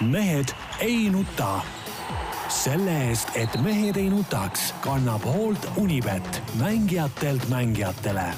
[0.00, 0.48] mehed
[0.80, 1.60] ei nuta.
[2.48, 8.34] selle eest, et mehed ei nutaks, kannab hoolt Unibet, mängijatelt mängijatele.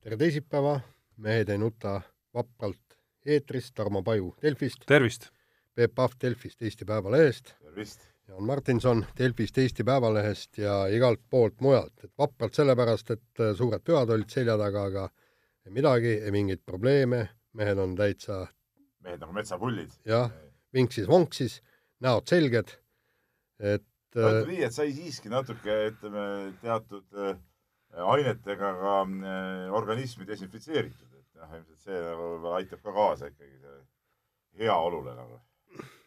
[0.00, 0.80] tere teisipäeva,
[1.16, 2.00] Mehed ei nuta
[2.34, 2.96] vapralt
[3.26, 4.86] eetris, Tarmo Paju Delfist.
[4.86, 5.28] tervist!
[5.74, 7.54] Peep Pahv Delfist, Eesti Päevalehest.
[7.58, 8.00] tervist!
[8.28, 14.10] Jaan Martinson Delfist, Eesti Päevalehest ja igalt poolt mujalt, et vapralt sellepärast, et suured pühad
[14.10, 15.08] olid selja taga, aga
[15.66, 18.46] ei midagi, ei mingeid probleeme, mehed on täitsa
[19.04, 19.94] mehed nagu metsapullid.
[20.08, 20.30] jah,
[20.76, 21.60] vinksis-vonksis,
[22.02, 22.76] näod selged,
[23.62, 26.26] et ütleme nii, et sai siiski natuke, ütleme,
[26.62, 27.36] teatud äh,
[28.12, 33.62] ainetega ka äh, organismi desinfitseeritud, et noh, ilmselt see nagu aitab ka kaasa ikkagi
[34.60, 35.38] heaolule nagu.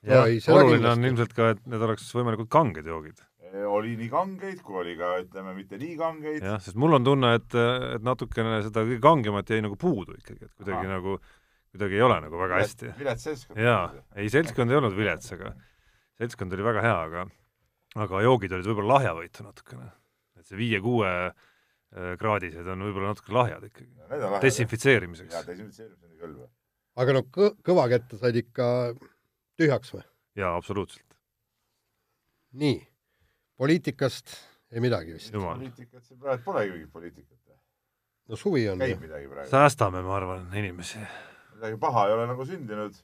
[0.06, 3.24] ja oluline on ilmselt ka, et need oleks võimalikult kanged joogid.
[3.72, 6.44] oli nii kangeid, kui oli ka, ütleme, mitte nii kangeid.
[6.44, 7.58] jah, sest mul on tunne, et,
[7.96, 11.00] et natukene seda kõige kangemat jäi nagu puudu ikkagi, et kuidagi Aha.
[11.00, 11.18] nagu
[11.76, 12.94] kuidagi ei ole nagu väga hästi.
[13.00, 13.60] vilets seltskond.
[13.60, 15.52] jaa, ei seltskond ei olnud vilets, aga
[16.20, 17.26] seltskond oli väga hea, aga
[18.06, 19.90] aga joogid olid võib-olla lahjavõitu natukene.
[20.40, 24.40] et see viie-kuue äh, kraadised on võib-olla natuke lahjad ikkagi no,.
[24.44, 25.36] desinfitseerimiseks.
[25.36, 26.50] jaa, desinfitseerimiseks küll või.
[27.04, 28.68] aga no kõ-, kõva kätte said ikka
[29.60, 30.04] tühjaks või?
[30.40, 31.20] jaa, absoluutselt.
[32.64, 32.82] nii,
[33.60, 34.36] poliitikast
[34.72, 35.36] ei midagi vist.
[35.36, 37.56] poliitikat siin praegu polegi mingit poliitikat.
[38.28, 38.84] no suvi on.
[38.84, 39.52] käib midagi praegu.
[39.52, 41.04] säästame, ma arvan, inimesi
[41.56, 42.98] midagi paha ei ole nagu sündinud.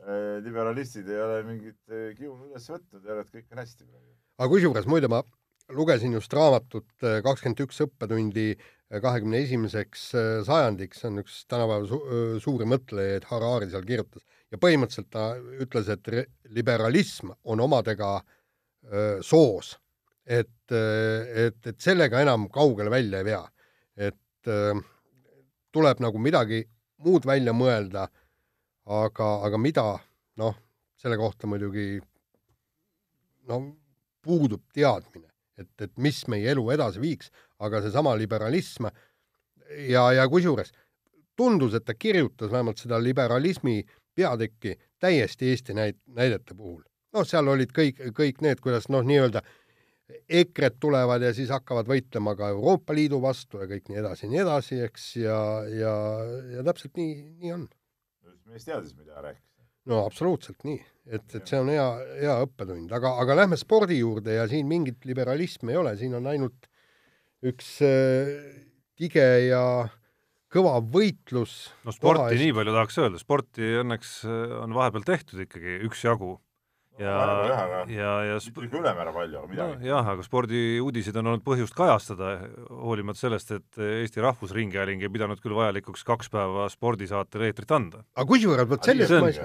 [0.00, 4.14] Eh, liberalistid ei ole mingit eh, kiunu üles võtnud ja et kõik on hästi praegu.
[4.40, 5.18] aga kusjuures muide ma
[5.76, 8.46] lugesin just raamatut eh, kakskümmend üks õppetundi
[8.90, 10.08] kahekümne esimeseks
[10.48, 11.98] sajandiks, see on üks tänapäeva su
[12.42, 15.28] suuri mõtlejaid, Harari seal kirjutas ja põhimõtteliselt ta
[15.62, 16.10] ütles, et
[16.50, 19.76] liberalism on omadega öö, soos,
[20.26, 23.44] et, et, et sellega enam kaugele välja ei vea,
[24.10, 24.74] et öö,
[25.70, 26.64] tuleb nagu midagi
[27.04, 28.08] muud välja mõelda,
[28.86, 29.86] aga, aga mida,
[30.40, 30.56] noh,
[31.00, 32.00] selle kohta muidugi
[33.48, 33.60] no
[34.22, 37.30] puudub teadmine, et, et mis meie elu edasi viiks,
[37.60, 38.90] aga seesama liberalism
[39.88, 40.72] ja, ja kusjuures
[41.40, 43.80] tundus, et ta kirjutas vähemalt seda liberalismi
[44.14, 46.82] peatükki täiesti Eesti näit-, näidete puhul.
[47.12, 49.40] noh, seal olid kõik, kõik need, kuidas noh, nii-öelda
[50.28, 54.32] EKRE-d tulevad ja siis hakkavad võitlema ka Euroopa Liidu vastu ja kõik nii edasi ja
[54.32, 55.38] nii edasi, eks, ja,
[55.74, 55.92] ja,
[56.56, 57.68] ja täpselt nii, nii on.
[58.50, 59.46] mees teadis, mida rääkis.
[59.90, 61.86] no absoluutselt nii, et, et see on hea,
[62.22, 66.28] hea õppetund, aga, aga lähme spordi juurde ja siin mingit liberalismi ei ole, siin on
[66.30, 66.68] ainult
[67.46, 68.34] üks äh,
[69.00, 69.64] tige ja
[70.50, 71.70] kõva võitlus.
[71.86, 76.36] no sporti nii palju tahaks öelda, sporti õnneks äh, on vahepeal tehtud ikkagi üksjagu
[77.00, 79.86] ja, ja, ja mitte ülemäära palju, aga midagi no,.
[79.88, 82.32] jah, aga spordiuudiseid on olnud põhjust kajastada,
[82.70, 88.02] hoolimata sellest, et Eesti Rahvusringhääling ei pidanud küll vajalikuks kaks päeva spordisaatele eetrit anda.
[88.14, 89.38] aga kusjuures vot sellest ma ei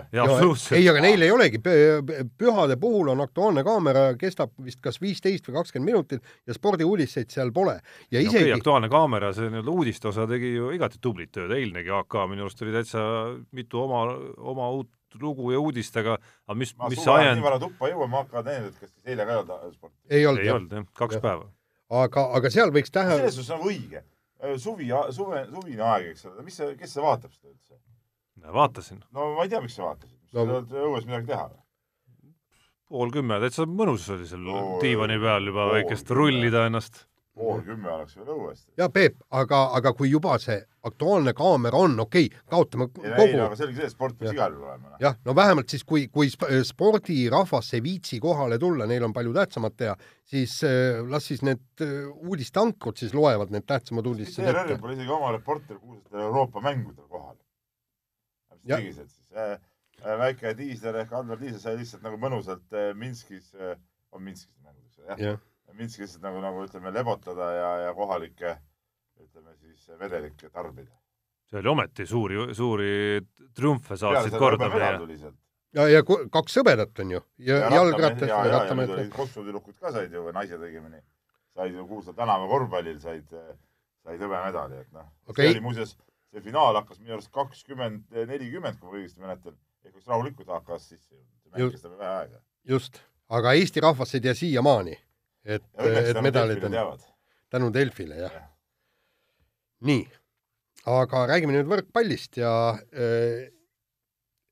[0.80, 5.60] ei, aga neil ei olegi, pühade puhul on Aktuaalne kaamera, kestab vist kas viisteist või
[5.60, 7.78] kakskümmend minutit ja spordiuudiseid seal pole.
[8.12, 11.54] ja isegi no, okay, Aktuaalne kaamera, see nii-öelda uudiste osa tegi ju igati tublit tööd,
[11.56, 13.06] eilnegi AK minu arust oli täitsa
[13.56, 14.06] mitu oma,
[14.54, 14.92] oma uut
[15.22, 16.18] lugu ja uudistega,
[16.48, 19.26] aga mis, mis see ajend nii vara tuppa jõuame, hakkavad need, et kas siis eile
[19.28, 19.98] ka ei olnud sporti?
[20.10, 21.24] ei olnud, ei olnud jah, kaks ja.
[21.24, 21.50] päeva.
[22.04, 23.18] aga, aga seal võiks tähe-.
[23.20, 24.06] selles suhtes on õige.
[24.62, 27.80] suvi, suve, suvine aeg, eks ole, mis see, kes see vaatab seda üldse?
[28.60, 29.04] vaatasin.
[29.16, 31.62] no ma ei tea, miks sa vaatasid, sa no, oled õues midagi teha või?
[32.92, 37.92] pool kümme, täitsa mõnus oli seal no, diivani peal juba väikest rullida ennast pool kümme
[37.92, 38.64] oleks veel õues.
[38.80, 43.24] ja Peep, aga, aga kui juba see Aktuaalne kaamera on, okei okay,, kaotame ei, kogu.
[43.24, 44.92] ei, aga selge see, sport peaks igal juhul olema.
[44.92, 45.00] Noh.
[45.02, 49.78] jah, no vähemalt siis, kui, kui spordirahvas ei viitsi kohale tulla, neil on palju tähtsamat
[49.82, 49.96] teha,
[50.30, 54.46] siis äh, las siis need äh, uudisteankrud siis loevad need tähtsamad uudised.
[54.46, 57.36] ERR-il pole isegi oma reporter kuulsatel Euroopa mängudel kohal.
[58.62, 59.58] mis tegi see siis äh,?
[60.06, 63.78] Väike diisler ehk Andor Diisler sai lihtsalt nagu mõnusalt äh, Minskis äh,,
[64.14, 65.38] on Minskis mängud, jah ja.?
[65.76, 68.56] Minsk lihtsalt nagu, nagu ütleme, lebotada ja, ja kohalikke
[69.22, 70.94] ütleme siis vedelikke tarbida.
[71.46, 72.92] see oli ometi suuri, suuri
[73.54, 75.32] triumfe saatsid korda meie.
[75.78, 79.78] ja, ja kaks hõbedat on ju ja, ja jalgrattad ja, ja, ja nüüd olid kopsutüdrukud
[79.80, 81.04] ka said ju, naised õigemini,
[81.54, 85.96] said ju kuulsal tänava korvpallil said, said hõbemedali, et noh okay., see oli muuseas,
[86.34, 90.90] see finaal hakkas minu arust kakskümmend, nelikümmend, kui ma õigesti mäletan, ehk oleks rahulikult hakkas
[90.90, 92.42] sisse jõudnud, see mäng kestab vähe aega.
[92.76, 94.98] just, aga Eesti rahvas ei tea siiamaani
[95.46, 96.78] et, et medalid on
[97.54, 98.34] tänu Delfile, jah.
[98.34, 98.46] Ja..
[99.86, 100.06] nii,
[100.90, 103.46] aga räägime nüüd võrkpallist ja äh,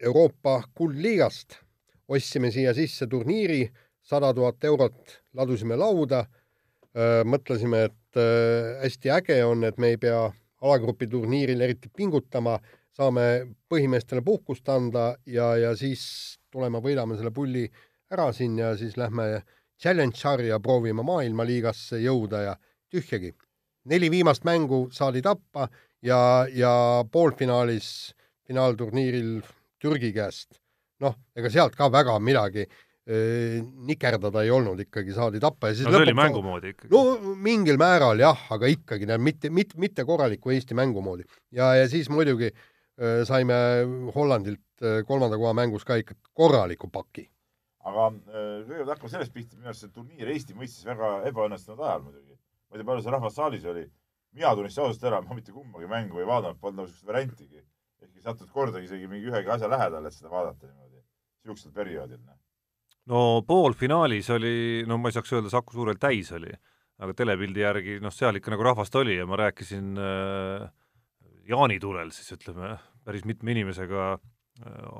[0.03, 1.59] Euroopa kuldliigast.
[2.07, 3.63] ostsime siia sisse turniiri,
[4.03, 6.25] sada tuhat eurot ladusime lauda.
[6.93, 10.27] Äh,, mõtlesime, et äh, hästi äge on, et me ei pea
[10.61, 12.59] alagrupi turniiril eriti pingutama,
[12.93, 16.03] saame põhimeestele puhkust anda ja, ja siis
[16.51, 17.65] tuleme, võidame selle pulli
[18.13, 19.41] ära siin ja siis lähme
[19.83, 22.55] challenge sarja proovime maailmaliigasse jõuda ja
[22.91, 23.33] tühjagi.
[23.85, 25.67] neli viimast mängu saadi tappa
[26.01, 28.15] ja, ja poolfinaalis,
[28.47, 29.41] finaalturniiril
[29.83, 30.61] Türgi käest,
[31.03, 32.63] noh, ega sealt ka väga midagi
[33.03, 36.91] nikerdada ei olnud, ikkagi saadi tappa ja siis no see oli mängu moodi ikkagi.
[36.93, 41.27] no mingil määral jah, aga ikkagi, mitte, mitte, mitte korraliku Eesti mängu moodi.
[41.51, 43.53] ja, ja siis muidugi äh, saime
[44.15, 47.27] Hollandilt äh, kolmanda koha mängus ka ikka korraliku paki.
[47.89, 52.05] Aga äh, kõigepealt hakkame sellest pihta, minu arust see turniir Eesti mõistes väga ebaõnnestunud ajal
[52.05, 52.37] muidugi.
[52.37, 53.83] ma ei tea, palju see rahvas saalis oli.
[54.33, 57.63] mina tunnistasin ausalt ära, ma mitte kumbagi mängu ei vaadanud, polnud nagu niisugust variantigi.
[58.01, 61.03] ehkki ei sattunud kordagi isegi mingi ühegi asja lähedale, et seda vaadata niimoodi,
[61.43, 62.39] niisugusel perioodil noh
[63.11, 64.55] no poolfinaalis oli,
[64.87, 66.53] no ma ei saaks öelda, Saku Suurel täis oli,
[67.03, 70.69] aga telepildi järgi noh, seal ikka nagu rahvast oli ja ma rääkisin äh,
[71.51, 74.32] jaanitulel siis ütleme, päris mitme inimesega äh,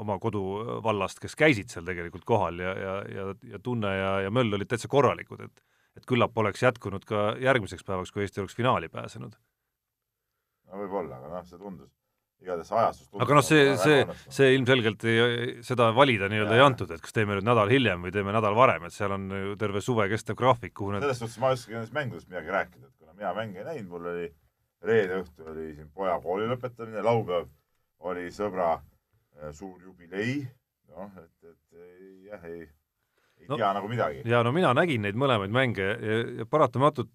[0.02, 4.58] oma koduvallast, kes käisid seal tegelikult kohal ja, ja, ja, ja Tunne ja, ja Möll
[4.58, 5.64] olid täitsa korralikud, et
[5.98, 9.36] et küllap oleks jätkunud ka järgmiseks päevaks, kui Eesti oleks finaali pääsenud.
[10.70, 11.92] no võib-olla, aga noh, see tundus
[12.44, 14.00] igatahes ajastust aga noh, see, see,
[14.38, 15.20] see ilmselgelt ei,
[15.64, 18.88] seda valida nii-öelda ei antud, et kas teeme nüüd nädal hiljem või teeme nädal varem,
[18.90, 21.78] et seal on ju terve suve kestev graafik, kuhu need selles suhtes ma ei oska
[21.78, 24.32] nendest mängudest midagi rääkida, et kuna mina mänge ei näinud, mul oli
[24.84, 27.48] reede õhtul oli siin poja kooli lõpetamine, laupäev
[28.10, 28.93] oli sõbra äh,
[29.54, 30.40] suur jubilei,
[30.94, 31.84] noh, et, et
[32.30, 32.64] jah, ei,
[33.42, 34.24] ei no, tea nagu midagi.
[34.30, 37.12] ja no mina nägin neid mõlemaid mänge ja, ja paratamatult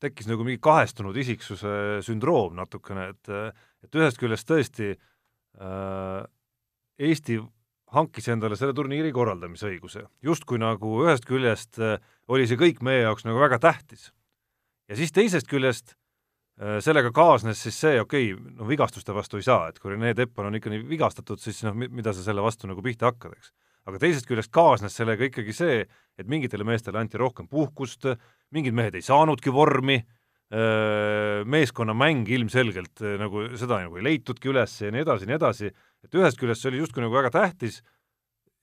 [0.00, 3.32] tekkis nagu mingi kahestunud isiksuse sündroom natukene, et
[3.80, 6.20] et ühest küljest tõesti äh,
[7.00, 7.40] Eesti
[7.96, 11.96] hankis endale selle turniiri korraldamise õiguse, justkui nagu ühest küljest äh,
[12.30, 14.12] oli see kõik meie jaoks nagu väga tähtis.
[14.88, 15.99] ja siis teisest küljest äh,
[16.84, 20.50] sellega kaasnes siis see, okei okay,, no vigastuste vastu ei saa, et kui Rene Teppan
[20.50, 23.52] on ikka nii vigastatud, siis noh, mida sa selle vastu nagu pihta hakkad, eks.
[23.88, 25.82] aga teisest küljest kaasnes sellega ikkagi see,
[26.20, 28.10] et mingitele meestele anti rohkem puhkust,
[28.52, 30.02] mingid mehed ei saanudki vormi,
[31.46, 35.70] meeskonnamäng ilmselgelt nagu seda nagu ei leitudki üles ja nii edasi ja nii edasi,
[36.02, 37.78] et ühest küljest see oli justkui nagu väga tähtis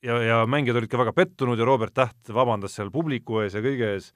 [0.03, 3.63] ja, ja mängijad olid ka väga pettunud ja Robert Täht vabandas seal publiku ees ja
[3.63, 4.11] kõige ees,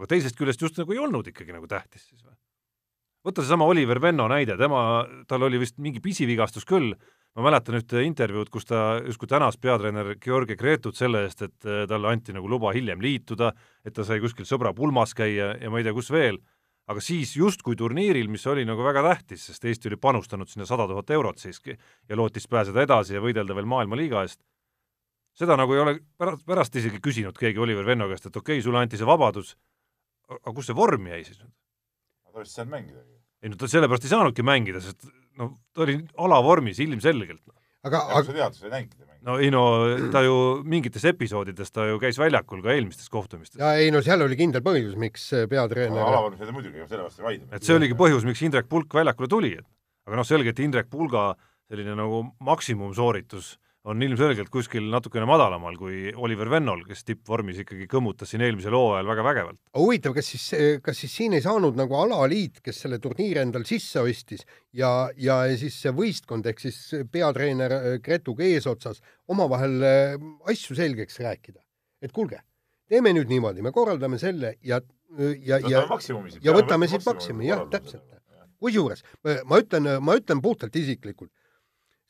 [0.00, 2.34] aga teisest küljest just nagu ei olnud ikkagi nagu tähtis siis või?
[3.26, 6.92] Võta seesama Oliver Venno näide, tema, tal oli vist mingi pisivigastus küll,
[7.36, 11.84] ma mäletan ühte intervjuud, kus ta justkui tänas peatreener Georgi Gretut selle eest, et äh,
[11.90, 13.52] talle anti nagu luba hiljem liituda,
[13.86, 16.40] et ta sai kuskil sõbra pulmas käia ja ma ei tea, kus veel,
[16.90, 20.88] aga siis justkui turniiril, mis oli nagu väga tähtis, sest Eesti oli panustanud sinna sada
[20.90, 24.42] tuhat eurot siiski ja lootis pääseda edasi ja võidelda veel maailmaliiga eest,
[25.38, 28.66] seda nagu ei ole pärast, pärast isegi küsinud keegi Oliver Venno käest, et okei okay,,
[28.66, 29.54] sulle anti see vabadus,
[30.28, 31.54] aga kus see vorm jäi siis nüüd?
[32.32, 33.16] Ta vist ei saanud mängidagi.
[33.42, 35.08] ei no ta sellepärast ei saanudki mängida, sest
[35.38, 37.42] no ta oli alavormis ilmselgelt.
[37.82, 39.26] aga, aga sa tead, sa ei näinudki teda mängida?
[39.28, 39.62] no ei no
[40.14, 43.60] ta ju mingites episoodides ta ju käis väljakul ka eelmistes kohtumistes.
[43.60, 47.24] ja ei no seal oli kindel põhjus, miks peatreener no, alavormis oli muidugi, selle vastu
[47.24, 47.48] ei vaidle.
[47.52, 49.66] et see oligi põhjus, miks Indrek Pulk väljakule tuli, et
[50.08, 51.32] aga noh, selge, et Indrek Pulga
[51.70, 53.56] selline nagu maksimumsooritus
[53.90, 59.08] on ilmselgelt kuskil natukene madalamal kui Oliver Vennol, kes tippvormis ikkagi kõmmutas siin eelmisel hooajal
[59.10, 59.58] väga vägevalt.
[59.78, 60.46] huvitav, kas siis,
[60.84, 64.46] kas siis siin ei saanud nagu alaliit, kes selle turniiri endal sisse ostis
[64.78, 66.78] ja, ja siis see võistkond ehk siis
[67.10, 69.02] peatreener äh, Gretuga eesotsas
[69.34, 70.16] omavahel äh,
[70.52, 71.58] asju selgeks rääkida,
[72.02, 72.38] et kuulge,
[72.90, 74.78] teeme nüüd niimoodi, me korraldame selle ja,
[75.42, 75.86] ja, ja,
[76.38, 78.06] ja võtame siit maksimumi, jah, täpselt.
[78.62, 79.02] kusjuures
[79.50, 81.34] ma ütlen, ma ütlen puhtalt isiklikult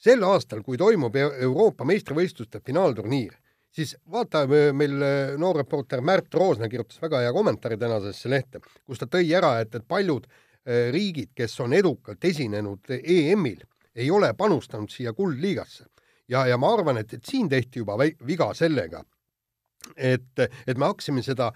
[0.03, 3.35] sel aastal, kui toimub Euroopa meistrivõistluste finaalturniir,
[3.73, 4.45] siis vaata,
[4.77, 9.31] meil äh, noor reporter Märt Roosna kirjutas väga hea kommentaari tänasesse lehte, kus ta tõi
[9.37, 13.63] ära, et, et paljud äh, riigid, kes on edukalt esinenud EM-il,
[13.95, 15.87] ei ole panustanud siia kuldliigasse.
[16.29, 19.03] ja, ja ma arvan, et, et siin tehti juba viga sellega,
[19.97, 21.51] et, et me hakkasime seda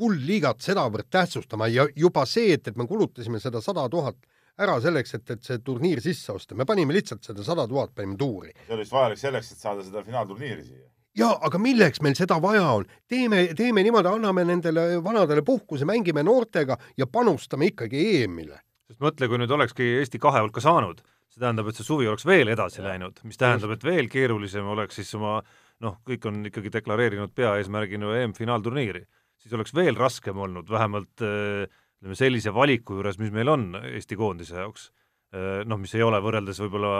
[0.00, 4.16] kuldliigat sedavõrd tähtsustama ja juba see, et, et me kulutasime seda sada tuhat
[4.60, 8.18] ära selleks, et, et see turniir sisse osta, me panime lihtsalt seda sada tuhat panime
[8.20, 8.54] tuuri.
[8.66, 10.88] see oli siis vajalik selleks, et saada seda finaalturniiri siia?
[11.18, 12.88] jaa, aga milleks meil seda vaja on?
[13.10, 18.60] teeme, teeme niimoodi, anname nendele vanadele puhkuse, mängime noortega ja panustame ikkagi EM-ile.
[18.90, 22.26] sest mõtle, kui nüüd olekski Eesti kahe hulka saanud, see tähendab, et see suvi oleks
[22.26, 22.88] veel edasi ja.
[22.90, 25.40] läinud, mis tähendab, et veel keerulisem oleks siis oma
[25.80, 29.04] noh, kõik on ikkagi deklareerinud peaeesmärgina EM-finaalturniiri,
[29.40, 34.16] siis oleks veel raskem olnud vähemalt äh, ütleme, sellise valiku juures, mis meil on Eesti
[34.18, 34.88] koondise jaoks,
[35.34, 36.92] eh, noh, mis ei ole võrreldes võib-olla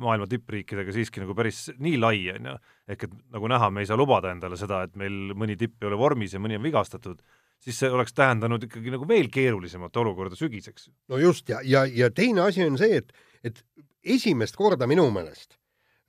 [0.00, 2.58] maailma tippriikidega siiski nagu päris nii lai, on ju,
[2.94, 5.90] ehk et nagu näha, me ei saa lubada endale seda, et meil mõni tipp ei
[5.90, 7.24] ole vormis ja mõni on vigastatud,
[7.64, 10.90] siis see oleks tähendanud ikkagi nagu veel keerulisemat olukorda sügiseks.
[11.08, 13.12] no just, ja, ja, ja teine asi on see, et,
[13.44, 13.62] et
[14.04, 15.56] esimest korda minu meelest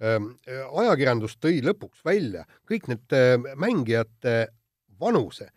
[0.03, 0.33] ähm,
[0.81, 4.35] ajakirjandus tõi lõpuks välja kõik need äh, mängijate
[4.99, 5.49] vanuse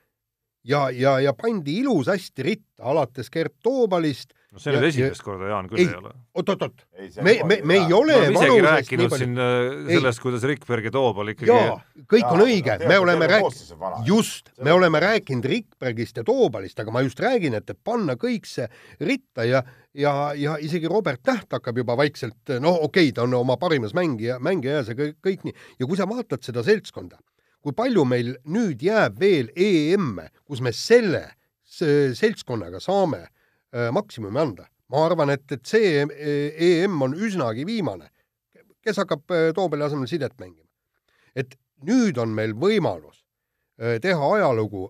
[0.69, 4.35] ja, ja, ja pandi ilusasti ritta, alates Gert Toobalist.
[4.53, 6.13] no see nüüd esimest korda, Jaan, küll ei, ei ole.
[6.41, 6.85] oot-oot-oot,
[7.25, 9.59] me, me, me ei ole me isegi rääkinud siin äh,
[9.91, 11.75] sellest, kuidas Rikberg ja Toobal ikkagi jaa,
[12.09, 16.95] kõik jaa, on õige, me oleme rääkinud, just, me oleme rääkinud Rikbergist ja Toobalist, aga
[16.95, 18.69] ma just räägin, et, et panna kõik see
[19.05, 19.65] ritta ja
[19.99, 23.97] ja, ja isegi Robert Täht hakkab juba vaikselt, no okei okay,, ta on oma parimas
[23.97, 27.19] mängija, mängija ja see kõik, kõik nii, ja kui sa vaatad seda seltskonda,
[27.63, 31.25] kui palju meil nüüd jääb veel EM-e, kus me selle
[31.69, 34.69] seltskonnaga saame äh, maksimumi anda.
[34.89, 36.07] ma arvan, et, et see
[36.65, 38.09] EM on üsnagi viimane.
[38.83, 40.69] kes hakkab äh, Toobeli asemel sidet mängima?
[41.37, 43.25] et nüüd on meil võimalus
[43.81, 44.89] äh, teha ajalugu,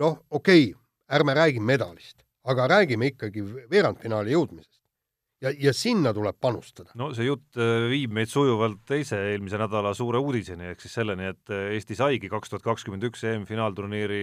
[0.00, 4.75] noh, okei okay,, ärme räägi medalist, aga räägime ikkagi veerandfinaali jõudmisest
[5.42, 6.92] ja, ja sinna tuleb panustada.
[6.98, 11.30] no see jutt äh, viib meid sujuvalt teise eelmise nädala suure uudiseni, ehk siis selleni,
[11.34, 14.22] et äh, Eesti saigi kaks tuhat kakskümmend üks EM-finaalturniiri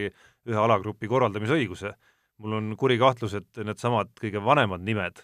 [0.50, 1.93] ühe alagrupi korraldamisõiguse.
[2.43, 5.22] mul on kuri kahtlus, et needsamad kõige vanemad nimed,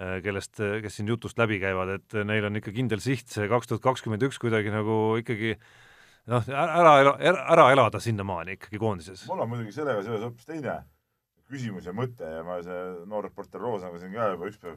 [0.00, 3.68] äh, kellest, kes siin jutust läbi käivad, et neil on ikka kindel siht see kaks
[3.68, 5.56] tuhat kakskümmend üks kuidagi nagu ikkagi
[6.28, 9.26] noh, ära, ära, ära elada sinnamaani ikkagi koondises.
[9.28, 10.80] mul on muidugi sellega seoses hoopis teine
[11.48, 14.76] küsimus ja mõte ja ma see noor reporter Roosnaga siin ka juba üks päev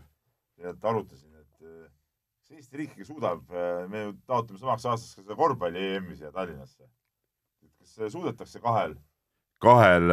[0.61, 1.67] tegelikult arutasin, et
[2.51, 6.17] kas Eesti riik ikka suudab, äh, me ju taotleme samaks aastaks ka seda korvpalli EM-i
[6.19, 6.89] siia Tallinnasse.
[7.81, 8.95] kas suudetakse kahel,
[9.61, 10.11] kahel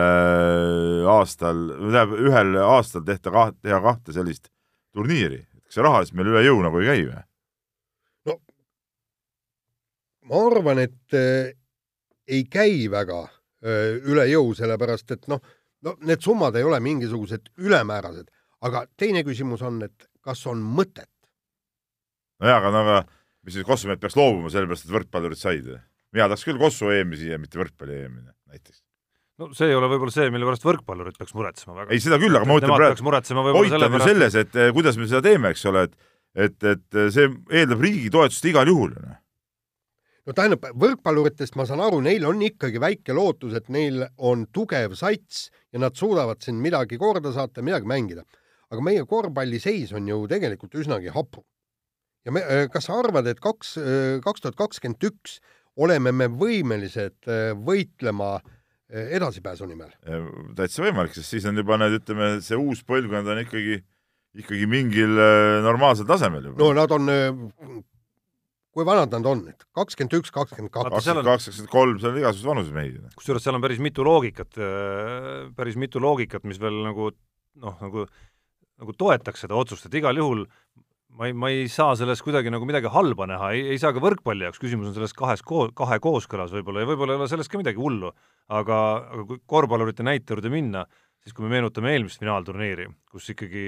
[1.09, 4.49] aastal, tähendab ühel aastal tehta kaht, teha kahte sellist
[4.97, 7.23] turniiri, kas see rahaliselt meil üle jõu nagu ei käi või?
[8.29, 8.39] no
[10.29, 11.53] ma arvan, et äh,
[12.29, 15.41] ei käi väga äh, üle jõu, sellepärast et noh,
[15.85, 18.31] no need summad ei ole mingisugused ülemäärased,
[18.65, 21.11] aga teine küsimus on, et kas on mõtet?
[22.43, 22.99] nojah, aga no aga
[23.47, 25.71] mis siis Kossumehed peaks loobuma sellepärast, et võrkpallurid said?
[26.15, 28.83] mina tahaks küll Kossu EM-i siia, mitte võrkpalli EM-i näiteks.
[29.43, 31.95] no see ei ole võib-olla see, mille pärast võrkpallurid peaks muretsema väga.
[31.95, 33.09] ei, seda küll, aga ma ütlen praegu,
[33.57, 36.07] point on ju selles, et eh, kuidas me seda teeme, eks ole, et
[36.39, 38.93] et, et see eeldab riigi toetust igal juhul.
[38.95, 39.17] Noh.
[40.29, 44.95] no tähendab, võrkpalluritest ma saan aru, neil on ikkagi väike lootus, et neil on tugev
[44.99, 48.27] sats ja nad suudavad siin midagi korda saata, midagi mängida
[48.73, 51.45] aga meie korvpalli seis on ju tegelikult üsnagi hapu.
[52.27, 55.39] ja me, äh, kas sa arvad, et kaks, äh, kaks tuhat kakskümmend üks
[55.79, 58.39] oleme me võimelised äh, võitlema
[58.89, 59.91] edasipääsu nimel?
[60.57, 63.83] täitsa võimalik, sest siis on juba need, ütleme, see uus põlvkond on ikkagi,
[64.41, 65.13] ikkagi mingil
[65.67, 66.57] normaalsel tasemel juba.
[66.63, 67.05] no nad on,
[68.73, 70.89] kui vanad nad on, et kakskümmend üks, kakskümmend kaks?
[70.95, 72.95] kakskümmend kaks, kakskümmend kolm, seal on igasuguseid vanuses mehi.
[73.21, 74.57] kusjuures seal on päris mitu loogikat,
[75.61, 77.11] päris mitu loogikat, mis veel nagu
[77.61, 78.09] noh, nagu
[78.79, 80.45] nagu toetaks seda otsust, et igal juhul
[81.19, 84.03] ma ei, ma ei saa selles kuidagi nagu midagi halba näha, ei, ei saa ka
[84.03, 87.51] võrkpalli jaoks, küsimus on selles kahes koo-, kahe kooskõlas võib-olla ja võib-olla ei ole selles
[87.51, 88.13] ka midagi hullu.
[88.49, 88.77] aga,
[89.13, 90.87] aga kui korvpallurite näite juurde minna,
[91.25, 93.65] siis kui me meenutame eelmist finaalturniiri, kus ikkagi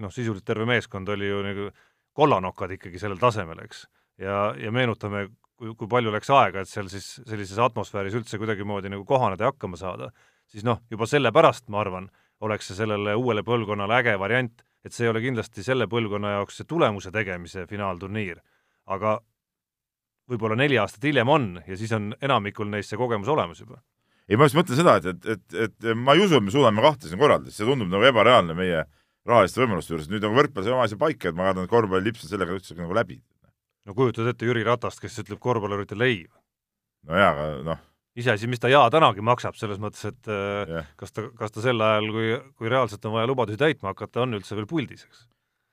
[0.00, 1.68] noh, sisuliselt terve meeskond oli ju nagu
[2.16, 3.86] kollanokad ikkagi sellel tasemel, eks.
[4.22, 5.26] ja, ja meenutame,
[5.58, 9.52] kui, kui palju läks aega, et seal siis sellises atmosfääris üldse kuidagimoodi nagu kohaneda ja
[9.52, 10.12] hakkama saada,
[10.52, 12.08] siis noh, juba sellepärast ma arvan,
[12.42, 16.58] oleks see sellele uuele põlvkonnale äge variant, et see ei ole kindlasti selle põlvkonna jaoks
[16.60, 18.40] see tulemuse tegemise finaalturniir,
[18.90, 19.20] aga
[20.30, 23.78] võib-olla neli aastat hiljem on ja siis on enamikul neist see kogemus olemas juba.
[24.28, 26.82] ei, ma just mõtlen seda, et, et, et, et ma ei usu, et me suudame
[26.84, 28.82] kahte siin korraldada, see tundub nagu ebareaalne meie
[29.28, 32.10] rahaliste võimaluste juures, nüüd on võrkpall see oma asja paika, et ma kardan, et korvpalli
[32.10, 33.20] lips on sellega üldse nagu läbi.
[33.86, 36.20] no kujutad ette Jüri Ratast, kes ütleb korvpalluritele ei?
[37.06, 37.88] no jaa, aga noh
[38.18, 40.88] iseasi, mis ta jaa tänagi maksab, selles mõttes, et yeah.
[41.00, 44.38] kas ta, kas ta sel ajal, kui, kui reaalselt on vaja lubadusi täitma hakata, on
[44.38, 45.26] üldse veel puldis, eks?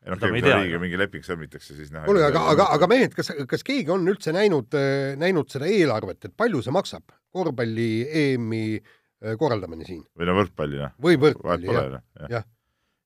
[0.05, 3.33] ja noh, kui riigiga mingi leping sõlmitakse, siis noh kuule, aga, aga, aga mehed, kas,
[3.49, 4.77] kas keegi on üldse näinud,
[5.19, 7.89] näinud seda eelarvet, et palju see maksab, korvpalli
[8.23, 10.05] EM-i äh, korraldamine siin?
[10.15, 10.95] või no võrkpalli, jah?
[11.03, 12.45] või võrkpalli, jah, jah ja..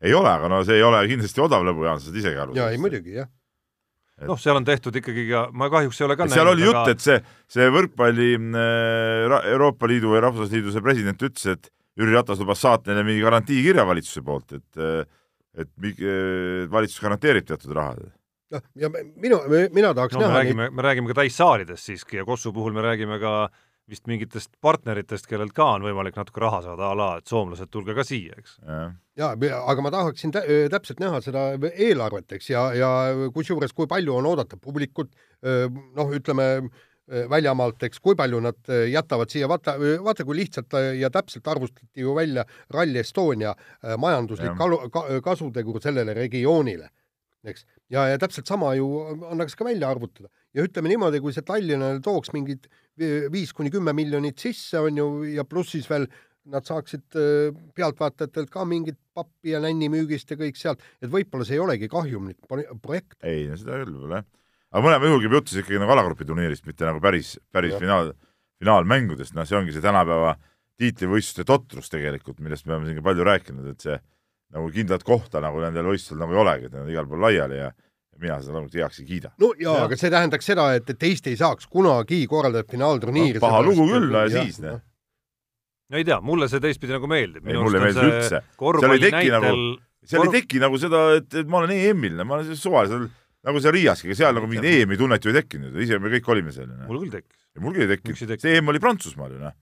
[0.06, 2.60] ei ole, aga no see ei ole kindlasti odav lõbu, Jaan, sa saad isegi aru.
[2.60, 3.32] jaa, ei muidugi, jah
[4.22, 4.27] et...
[4.29, 6.91] noh, seal on tehtud ikkagi ka, ma kahjuks ei ole ka seal näinud, oli jutt
[6.93, 7.20] et see,
[7.51, 12.89] see võrkpalli äh, Euroopa Liidu või Rahvusliidu see president ütles, et Jüri Ratas lubas saata
[12.89, 15.03] neile mingi garantiikirja valitsuse poolt, et äh,
[15.53, 18.08] et äh, valitsus garanteerib teatud raha.
[18.53, 19.38] noh, ja minu,
[19.74, 22.82] mina tahaks no, näha me räägime me räägime ka täissaalidest siiski ja Kossu puhul me
[22.86, 27.10] räägime ka äh, vist mingitest partneritest, kellelt ka on võimalik natuke raha saada, a la,
[27.20, 28.56] et soomlased, tulge ka siia, eks.
[29.20, 32.90] jaa, aga ma tahaksin tä täpselt näha seda eelarvet, eks, ja, ja
[33.36, 35.12] kusjuures, kui palju on oodata publikut,
[35.44, 36.50] noh, ütleme
[37.30, 42.16] väljamaalt, eks, kui palju nad jätavad siia, vaata, vaata kui lihtsalt ja täpselt arvustati ju
[42.16, 43.52] välja Rally Estonia
[44.00, 46.88] majanduslik kalu, ka, kasutegur sellele regioonile
[47.47, 47.65] eks.
[47.91, 48.88] ja, ja täpselt sama ju
[49.29, 52.69] annaks ka välja arvutada ja ütleme niimoodi, kui see Tallinnale tooks mingid
[53.33, 56.07] viis kuni kümme miljonit sisse, on ju, ja pluss siis veel
[56.51, 61.47] nad saaksid äh, pealtvaatajatelt ka mingit pappi ja nänni müügist ja kõik sealt, et võib-olla
[61.47, 62.50] see ei olegi kahjumlik
[62.83, 63.15] projekt.
[63.23, 64.27] ei, seda küll võib-olla jah.
[64.73, 67.79] aga mõlema juhul käib jutt siis ikkagi nagu alagrupi turniirist, mitte nagu päris, päris ja.
[67.83, 68.12] finaal,
[68.59, 70.35] finaalmängudest, noh, see ongi see tänapäeva
[70.81, 73.97] tiitlivõistluste totrus tegelikult, millest me oleme siin ka palju rääkinud, et see
[74.53, 77.60] nagu kindlat kohta nagu nendel võistlustel nagu ei olegi, et nad on igal pool laiali
[77.60, 77.74] ja
[78.22, 79.33] mina seda loomulikult heaks ei kiida.
[79.41, 83.41] no jaa ja., aga see tähendaks seda, et, et Eesti ei saaks kunagi korraldada finaalturniiri
[83.41, 83.45] no,.
[83.48, 84.81] paha lugu küll, no ja siis, noh
[85.93, 87.48] no ei tea, mulle see teistpidi nagu meeldib.
[87.48, 88.43] ei, mulle ei meeldi üldse.
[88.57, 89.43] seal ei teki näitel...
[89.43, 89.65] nagu,
[90.03, 90.29] seal korv...
[90.29, 93.10] ei teki nagu seda, et, et ma olen EM-il, ma olen suvalisel
[93.43, 96.29] nagu seal Riiaski, ega seal nagu mingit EM-i tunnet ju ei tekkinud, ise me kõik
[96.33, 96.72] olime seal.
[96.88, 97.41] mul küll tekkis.
[97.62, 99.57] mul küll ei tekkinud, see EM oli Prantsusmaal ju noh.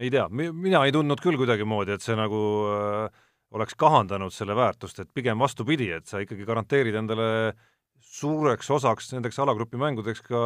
[0.00, 3.26] ei tea, mina ei tundnud küll kuidagimoodi, et see nagu äh,
[3.56, 7.28] oleks kahandanud selle väärtust, et pigem vastupidi, et sa ikkagi garanteerid endale
[8.00, 10.40] suureks osaks nendeks alagrupi mängudeks ka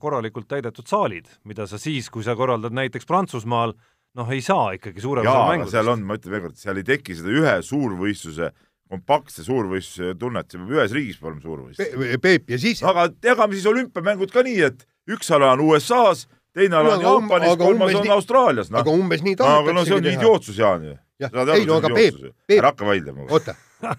[0.00, 3.74] korralikult täidetud saalid, mida sa siis, kui sa korraldad näiteks Prantsusmaal,
[4.16, 5.74] noh, ei saa ikkagi suurem osa mängudest.
[5.76, 8.52] seal on, ma ütlen veel kord, seal ei teki seda ühe suurvõistluse,
[8.86, 12.20] kompaktse suurvõistluse tunnet, see peab ühes riigis olema suurvõistlus Pe.
[12.22, 16.80] Peep, ja siis aga jagame siis olümpiamängud ka nii, et üks ala on USA-s, teine
[16.80, 18.80] ala on Jaapanis, kolmas on Austraalias, noh.
[18.82, 19.70] aga umbes nii tahetaksegi teha.
[19.70, 20.96] aga no see on idiootsus, Jaan ju.
[21.20, 22.58] ei no aga Peep, Peep.
[22.58, 23.28] ära hakka vaidlema.
[23.30, 23.56] oota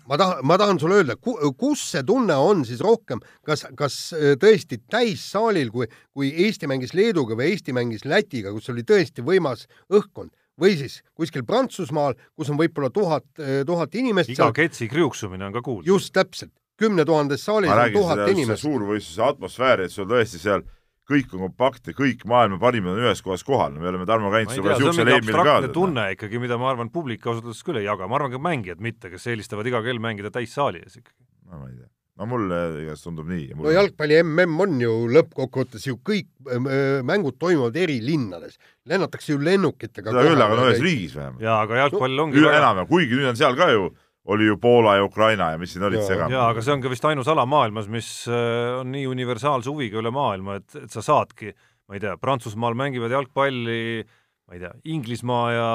[0.09, 4.33] ma tahan, ma tahan sulle öelda, kus see tunne on siis rohkem, kas, kas äh,
[4.41, 9.67] tõesti täissaalil, kui, kui Eesti mängis Leeduga või Eesti mängis Lätiga, kus oli tõesti võimas
[9.93, 14.33] õhkkond, või siis kuskil Prantsusmaal, kus on võib-olla tuhat, äh, tuhat inimest.
[14.33, 14.55] iga seal...
[14.57, 15.87] ketsi kriuksumine on ka kuulda.
[15.89, 18.65] just täpselt, kümne tuhandes saalis on tuhat inimest.
[18.65, 20.65] suurvõistluse atmosfääri, et sul tõesti seal
[21.07, 24.77] kõik on kompaktne, kõik maailma parimad on ühes kohas kohal, me oleme Tarmo käinud sinuga
[24.79, 25.59] siuksel eelmil ka.
[25.73, 28.81] tunne ikkagi, mida ma arvan, publik ausalt öeldes küll ei jaga, ma arvan ka mängijad
[28.83, 31.21] mitte, kes eelistavad iga kell mängida täissaali ees ikkagi.
[31.47, 31.87] no ma ei tea,
[32.19, 33.45] no mulle igatahes tundub nii.
[33.55, 38.59] no jalgpalli mm on ju lõppkokkuvõttes ju kõik äh, mängud toimuvad eri linnades,
[38.89, 40.11] lennatakse ju lennukitega.
[40.11, 41.45] seda küll, aga no ühes riigis vähemalt.
[41.47, 43.93] jaa, aga jalgpall ongi enam, kuigi nüüd on seal ka ju
[44.33, 46.35] oli ju Poola ja Ukraina ja mis siin olid segamini.
[46.35, 50.01] jaa, aga see on ka vist ainus ala maailmas, mis äh, on nii universaalse huviga
[50.01, 51.53] üle maailma, et, et sa saadki,
[51.87, 54.05] ma ei tea, Prantsusmaal mängivad jalgpalli
[54.47, 55.69] ma ei tea, Inglismaa ja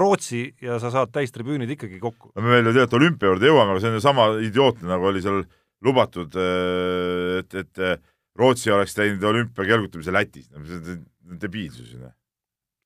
[0.00, 2.32] Rootsi ja sa saad täistribüünid ikkagi kokku.
[2.34, 5.10] no me veel ju tegelikult olümpia juurde jõuame, aga see on ju sama idiootne, nagu
[5.12, 5.42] oli seal
[5.84, 8.06] lubatud, äh, et, et
[8.38, 10.96] Rootsi oleks teinud olümpia kelgutamise Lätis, see
[11.28, 12.14] on debiilsus ju noh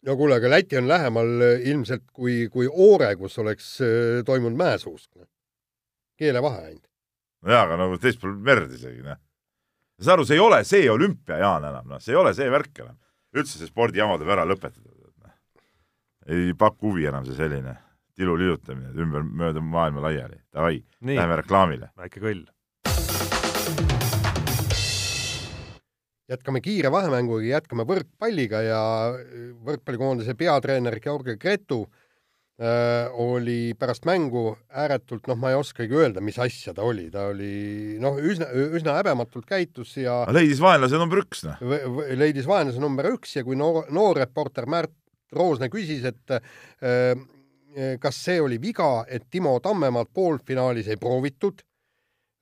[0.06, 4.58] no kuule, aga Läti on lähemal äh, ilmselt kui, kui Oore, kus oleks äh, toimunud
[4.58, 5.10] mäesuusk.
[5.16, 5.28] Noh.
[6.18, 6.88] keelevahe ainult.
[7.42, 9.18] nojaa, aga nagu teispool merd isegi, noh.
[10.00, 12.82] saad aru, see ei ole see olümpia, Jaan, enam, noh, see ei ole see värk
[12.84, 12.98] enam.
[13.36, 14.90] üldse see spordijama tuleb ära lõpetada.
[15.22, 15.36] Noh.
[16.30, 17.76] ei paku huvi enam see selline
[18.16, 20.42] tilu liigutamine ümber, mööda maailma laiali.
[20.52, 21.92] Davai, lähme reklaamile.
[21.96, 22.44] väike kõll
[26.32, 28.82] jätkame kiire vahemänguga, jätkame võrkpalliga ja
[29.66, 36.38] võrkpallikoondise peatreener Georgi Gretu äh, oli pärast mängu ääretult, noh, ma ei oskagi öelda, mis
[36.42, 41.44] asja ta oli, ta oli noh, üsna, üsna häbematult käitus ja leidis vaenlase number üks,
[41.48, 41.60] noh.
[42.18, 44.94] leidis vaenlase number üks ja kui noor, noor reporter Märt
[45.32, 47.12] Roosne küsis, et äh,
[48.00, 51.71] kas see oli viga, et Timo Tammemaad poolfinaalis ei proovitud Äh,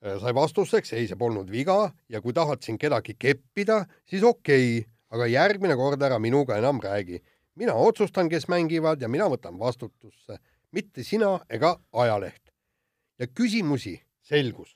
[0.01, 4.87] sai vastuseks, ei, see polnud viga ja kui tahad siin kedagi keppida, siis okei okay,,
[5.13, 7.21] aga järgmine kord ära minuga enam räägi.
[7.55, 10.39] mina otsustan, kes mängivad ja mina võtan vastutusse,
[10.71, 12.51] mitte sina ega ajaleht.
[13.19, 14.75] ja küsimusi selgus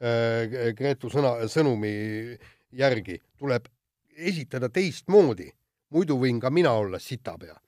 [0.00, 2.38] äh, Gretu sõna, sõnumi
[2.72, 3.68] järgi tuleb
[4.16, 5.50] esitada teistmoodi,
[5.90, 7.63] muidu võin ka mina olla sitapea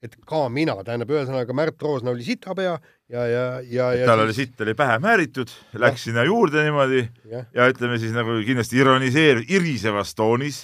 [0.00, 2.72] et ka mina, tähendab, ühesõnaga Märt Roosna oli sitapea
[3.12, 4.26] ja, ja, ja, ja tal siis...
[4.26, 7.44] oli sitt oli pähe määritud, läks sinna juurde niimoodi ja.
[7.56, 10.62] ja ütleme siis nagu kindlasti ironiseeriv, irisevas toonis,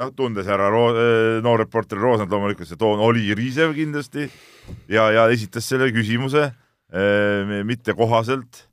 [0.00, 4.28] noh, tundes härra Ro-, äh, noor reporter Roosnat loomulikult, see toon oli irisev kindlasti
[4.92, 8.66] ja, ja esitas selle küsimuse eh, mitte kohaselt,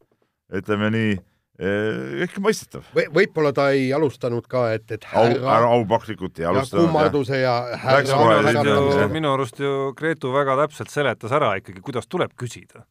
[0.51, 1.15] ütleme nii
[1.57, 3.07] ehk mõistetav v.
[3.13, 6.85] võib-olla ta ei alustanud ka, et, et härra au, aupaklikult ei alustanud.
[6.85, 9.07] kummarduse ja härra.
[9.09, 12.85] minu arust ju Gretu väga täpselt seletas ära ikkagi, kuidas tuleb küsida.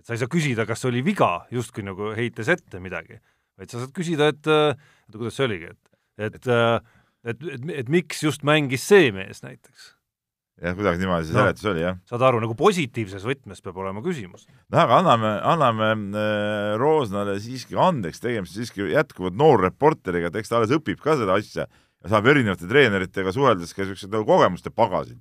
[0.00, 3.20] et sa ei saa küsida, kas oli viga, justkui nagu heites ette midagi,
[3.60, 5.80] vaid sa saad küsida, et oota, kuidas see oligi, et,
[6.18, 6.92] et, et,
[7.30, 9.94] et, et, et miks just mängis see mees näiteks
[10.60, 11.98] jah, kuidagi niimoodi see no, seletus oli, jah.
[12.08, 14.46] saad aru, nagu positiivses võtmes peab olema küsimus.
[14.46, 20.58] noh, aga anname, anname äh, Roosnale siiski andeks, tegemist siiski jätkuvalt noorreporteriga, et eks ta
[20.60, 25.20] alles õpib ka seda asja ja saab erinevate treeneritega suheldes ka niisugused nagu kogemuste pagasid,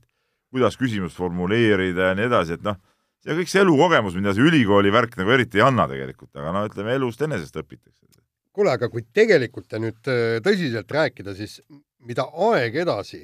[0.52, 2.80] kuidas küsimust formuleerida ja nii edasi, et noh,
[3.24, 6.66] see kõik see elukogemus, mida see ülikooli värk nagu eriti ei anna tegelikult, aga no
[6.68, 8.04] ütleme, elust enesest õpitakse.
[8.56, 11.62] kuule, aga kui tegelikult ja nüüd äh, tõsiselt rääkida, siis
[12.04, 13.22] mida aeg edasi,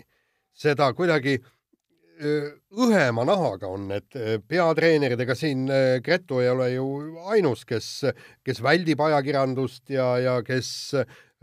[0.56, 1.51] seda kuidagi äh,
[2.86, 5.65] õhema nahaga on need äh, peatreenerid, ega siin
[6.04, 6.88] Gretu ei ole ju
[7.32, 7.89] ainus, kes,
[8.45, 10.69] kes väldib ajakirjandust ja, ja kes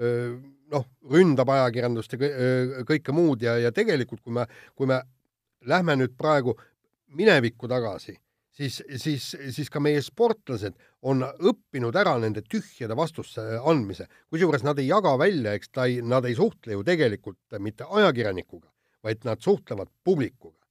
[0.03, 2.31] noh, ründab ajakirjandust ja
[2.89, 5.03] kõike muud ja, ja tegelikult, kui me, kui me
[5.69, 6.57] lähme nüüd praegu
[7.13, 8.17] minevikku tagasi,
[8.57, 10.77] siis, siis, siis ka meie sportlased
[11.09, 16.01] on õppinud ära nende tühjade vastuste andmise, kusjuures nad ei jaga välja, eks ta ei,
[16.03, 18.69] nad ei suhtle ju tegelikult mitte ajakirjanikuga,
[19.05, 20.57] vaid nad suhtlevad publikuga.
[20.57, 20.62] äh,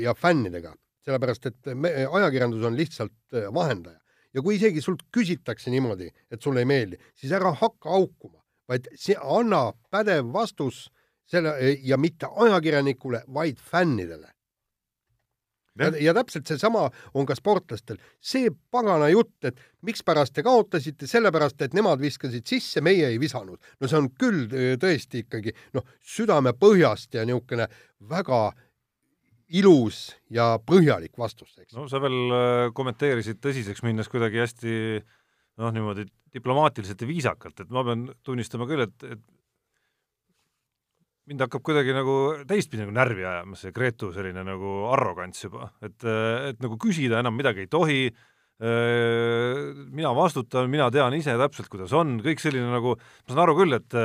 [0.00, 0.74] ja fännidega,
[1.06, 3.98] sellepärast et me, ajakirjandus on lihtsalt äh, vahendaja.
[4.34, 8.88] ja kui isegi sult küsitakse niimoodi, et sulle ei meeldi, siis ära hakka haukuma, vaid
[8.94, 10.90] see, anna pädev vastus
[11.26, 14.36] selle ja mitte ajakirjanikule, vaid fännidele
[15.78, 17.98] ja, ja täpselt seesama on ka sportlastel.
[18.20, 23.58] see pagana jutt, et mikspärast te kaotasite, sellepärast et nemad viskasid sisse, meie ei visanud.
[23.80, 24.46] no see on küll
[24.82, 27.68] tõesti ikkagi noh, südamepõhjast ja niisugune
[28.10, 28.40] väga
[29.54, 31.74] ilus ja põhjalik vastus, eks.
[31.76, 34.74] no sa veel äh, kommenteerisid tõsiseks minnes kuidagi hästi
[35.62, 36.06] noh, niimoodi
[36.36, 39.22] diplomaatiliselt ja viisakalt, et ma pean tunnistama küll, et, et
[41.30, 42.16] mind hakkab kuidagi nagu
[42.48, 45.98] teistpidi nagu närvi ajama see Gretu selline nagu arrogants juba, et,
[46.50, 48.00] et nagu küsida enam midagi ei tohi,
[48.56, 53.76] mina vastutan, mina tean ise täpselt, kuidas on, kõik selline nagu, ma saan aru küll,
[53.76, 53.96] et,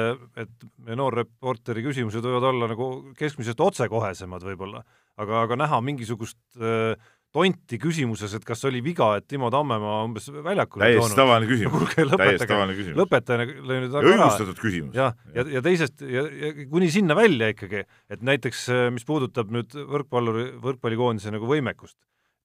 [0.43, 4.83] et meie noorreporteri küsimused võivad olla nagu keskmisest otsekohesemad võib-olla,
[5.19, 6.95] aga, aga näha mingisugust äh,
[7.31, 12.47] tonti küsimuses, et kas oli viga, et Timo Tammemaa umbes väljakule täiesti tavaline küsimus, täiesti
[12.49, 12.99] tavaline küsimus.
[12.99, 14.97] lõpetage nüüd aga õigustatud küsimus.
[14.97, 19.53] jah, ja, ja, ja teisest, ja, ja kuni sinna välja ikkagi, et näiteks mis puudutab
[19.55, 21.95] nüüd võrkpalluri, võrkpallikoondise nagu võimekust,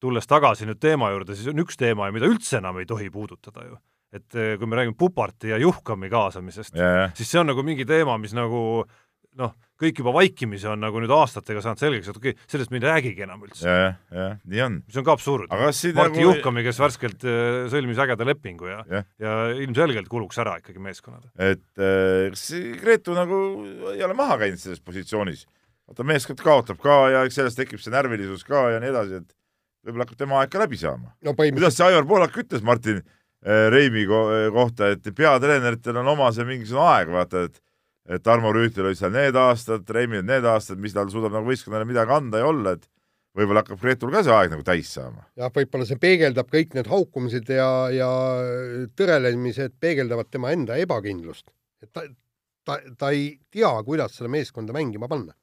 [0.02, 3.66] tulles tagasi nüüd teema juurde, siis on üks teema, mida üldse enam ei tohi puudutada
[3.66, 3.81] ju.
[4.14, 6.79] et kui me räägime Puparti ja Juhkami kaasamisest,
[7.18, 8.87] siis see on nagu mingi teema, mis nagu
[9.37, 12.81] noh, kõik juba vaikimisi on nagu nüüd aastatega saanud selgeks, et okei okay,, sellest me
[12.81, 13.64] ei räägigi enam üldse.
[13.68, 14.79] jah, jah, nii on.
[14.88, 15.51] mis on ka absurd.
[15.53, 16.22] Martti nagu...
[16.22, 21.29] Juhkami, kes värskelt äh, sõlmis ägeda lepingu ja, ja., ja ilmselgelt kuluks ära ikkagi meeskonnale.
[21.37, 22.46] et äh, kas
[22.81, 23.40] Gretu nagu
[23.92, 25.44] ei ole maha käinud selles positsioonis?
[25.87, 29.37] vaata, meeskond kaotab ka ja eks sellest tekib see närvilisus ka ja nii edasi, et
[29.87, 31.37] võib-olla hakkab tema aeg ka läbi saama no,.
[31.37, 34.25] kuidas see Aivar Poolak ütles Martin äh, Reimi ko
[34.57, 37.62] kohta, et peatreeneritel on oma see mingisugune aeg, vaata, et
[38.23, 42.14] Tarmo Rüütel olid seal need aastad, Reimil need aastad, mis tal suudab nagu võistkonnale midagi
[42.14, 42.87] anda ja olla, et
[43.37, 45.25] võib-olla hakkab Gretul ka see aeg nagu täis saama.
[45.38, 48.11] jah, võib-olla see peegeldab kõik need haukumised ja, ja
[48.99, 51.51] tõrelemised peegeldavad tema enda ebakindlust.
[51.83, 52.07] et ta,
[52.66, 55.35] ta, ta ei tea, kuidas seda meeskonda mängima panna.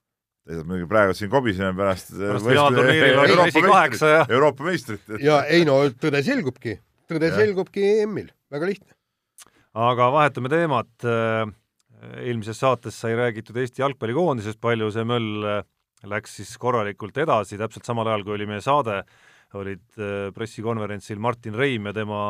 [0.49, 2.15] muidugi praegu siin kobiseme pärast
[4.30, 5.15] Euroopa meistrit.
[5.21, 6.80] ja ei no tõde selgubki,
[7.12, 7.38] tõde ja.
[7.43, 8.95] selgubki EM-il, väga lihtne.
[9.73, 11.12] aga vahetame teemat
[12.23, 15.61] eelmises saates sai räägitud Eesti jalgpallikoondisest palju, see möll äh,
[16.09, 19.01] läks siis korralikult edasi, täpselt samal ajal, kui oli meie saade,
[19.59, 22.21] olid äh, pressikonverentsil Martin Reim ja tema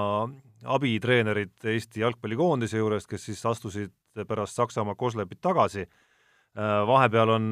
[0.75, 3.93] abitreenerid Eesti jalgpallikoondise juurest, kes siis astusid
[4.27, 5.87] pärast Saksamaa Koslepit tagasi.
[5.87, 7.49] Äh, vahepeal on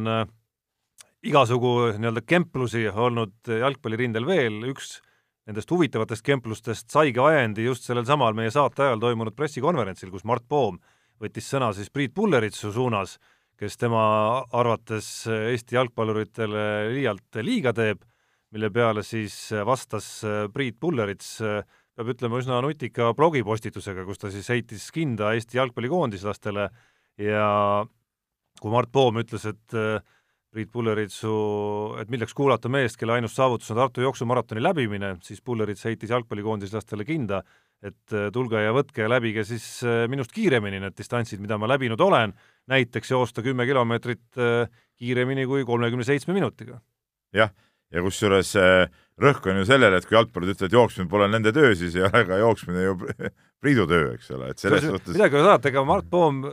[1.25, 4.99] igasugu nii-öelda kemplusi olnud jalgpallirindel veel, üks
[5.49, 10.45] nendest huvitavatest kemplustest saigi ajendi just sellel samal meie saate ajal toimunud pressikonverentsil, kus Mart
[10.49, 10.77] Poom
[11.21, 13.17] võttis sõna siis Priit Pulleritsu suunas,
[13.59, 14.03] kes tema
[14.57, 16.63] arvates Eesti jalgpalluritele
[16.95, 18.01] liialt liiga teeb,
[18.51, 20.07] mille peale siis vastas
[20.53, 21.35] Priit Pullerits,
[21.95, 26.69] peab ütlema, üsna nutika blogipostitusega, kus ta siis heitis kinda Eesti jalgpallikoondislastele
[27.21, 27.51] ja
[28.61, 29.77] kui Mart Poom ütles, et
[30.51, 31.31] Priit Pulleritsu,
[32.01, 37.05] et milleks kuulata meest, kelle ainus saavutus on Tartu jooksumaratoni läbimine, siis Pullerits heitis jalgpallikoondislastele
[37.07, 37.39] kinda,
[37.81, 41.69] et äh, tulge ja võtke ja läbige siis äh, minust kiiremini need distantsid, mida ma
[41.69, 42.33] läbinud olen,
[42.69, 44.69] näiteks joosta kümme kilomeetrit äh,
[45.01, 46.77] kiiremini kui kolmekümne seitsme minutiga.
[47.33, 47.53] jah,
[47.91, 48.53] ja kusjuures
[49.21, 52.25] rõhk on ju sellele, et kui jalgpallurid ütlevad, jooksmine pole nende töö, siis ei ole
[52.27, 52.99] ka jooksmine ju
[53.61, 56.45] Priidu töö, eks ole, et selles suhtes midagi ei saada, ega Mart Poom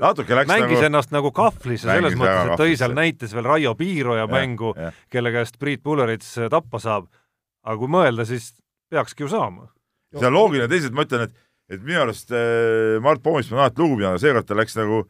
[0.00, 0.88] natuke läks mängis nagu...
[0.88, 4.72] ennast nagu kahvlisse selles mõttes, et tõi seal näites veel Raio Piiroja mängu,
[5.12, 7.08] kelle käest Priit Pullerits tappa saab.
[7.64, 8.52] aga kui mõelda, siis
[8.92, 9.68] peakski ju saama
[10.18, 11.34] see on loogiline, teisalt ma ütlen, et,
[11.72, 15.02] et minu arust äh, Mart Poomist ma alati lugu pidanud, seekord ta läks nagu,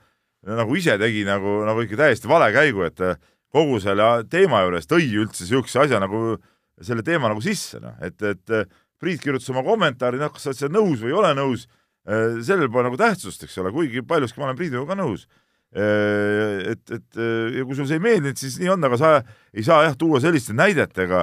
[0.49, 3.19] nagu ise tegi nagu, nagu ikka täiesti vale käigu, et äh,
[3.53, 6.37] kogu selle teema juures tõi üldse niisuguse asja nagu,
[6.83, 10.53] selle teema nagu sisse, noh, et, et äh, Priit kirjutas oma kommentaari, noh, kas sa
[10.53, 11.65] oled seal nõus või ei ole nõus,
[12.07, 15.27] äh, sellel pole nagu tähtsust, eks ole, kuigi paljuski ma olen Priiduga ka nõus.
[15.73, 19.13] Et, et ja kui sulle see ei meeldinud, siis nii on, aga sa
[19.57, 21.23] ei saa jah tuua selliste näidetega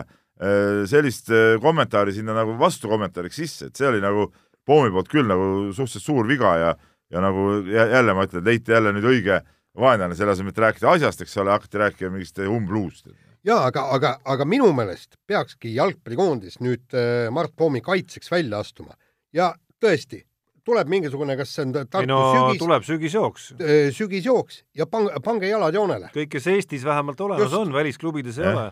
[0.88, 4.30] sellist äh, kommentaari sinna nagu vastukommentaariks sisse, et see oli nagu
[4.70, 6.74] Poomi poolt küll nagu suhteliselt suur viga ja,
[7.10, 9.40] ja nagu jälle ma ütlen, leiti jälle nüüd õige
[9.80, 13.10] vaenlane, selle asemel, et rääkida asjast, eks ole, hakati rääkima mingist umbluust.
[13.48, 16.98] jaa, aga, aga, aga minu meelest peakski jalgpallikoondis nüüd
[17.34, 18.94] Mart Poomi kaitseks välja astuma
[19.34, 19.50] ja
[19.82, 20.22] tõesti,
[20.70, 23.48] tuleb mingisugune, kas see on Tartu ei no sügis, tuleb sügisjooks.
[23.96, 26.12] sügisjooks ja pange, pange jalad joonele.
[26.14, 27.58] kõik, kes Eestis vähemalt olemas Just.
[27.58, 28.70] on, välisklubides ei ole.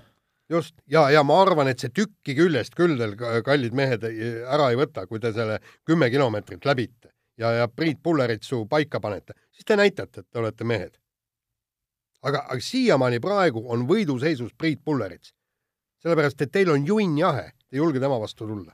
[0.49, 4.05] Just, ja, ja ma arvan, et see tükki küljest küll teil, kallid mehed,
[4.47, 9.36] ära ei võta, kui te selle kümme kilomeetrit läbite ja, ja Priit Pulleritsu paika panete,
[9.51, 10.95] siis te näitate, et te olete mehed.
[12.23, 15.33] aga, aga siiamaani praegu on võiduseisus Priit Pullerits.
[16.03, 18.73] sellepärast, et teil on junn jahe, te ei julge tema vastu tulla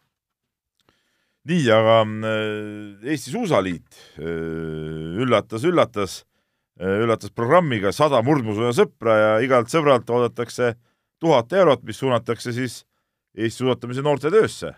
[1.49, 6.21] nii, aga äh, Eesti Suusaliit üllatas-üllatas,
[6.79, 10.73] äh, äh, üllatas programmiga sada murdmaasuusa sõpra ja igalt sõbralt oodatakse
[11.23, 12.83] tuhat eurot, mis suunatakse siis
[13.33, 14.75] Eesti suusatamise noortetöösse.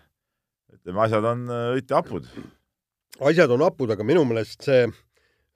[0.72, 2.28] ütleme, asjad on õieti hapud.
[3.20, 4.86] asjad on hapud, aga minu meelest see,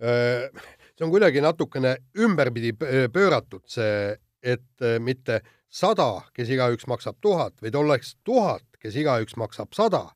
[0.01, 2.75] see on kuidagi natukene ümberpidi
[3.13, 9.73] pööratud, see, et mitte sada, kes igaüks maksab tuhat, vaid oleks tuhat, kes igaüks maksab
[9.77, 10.11] sada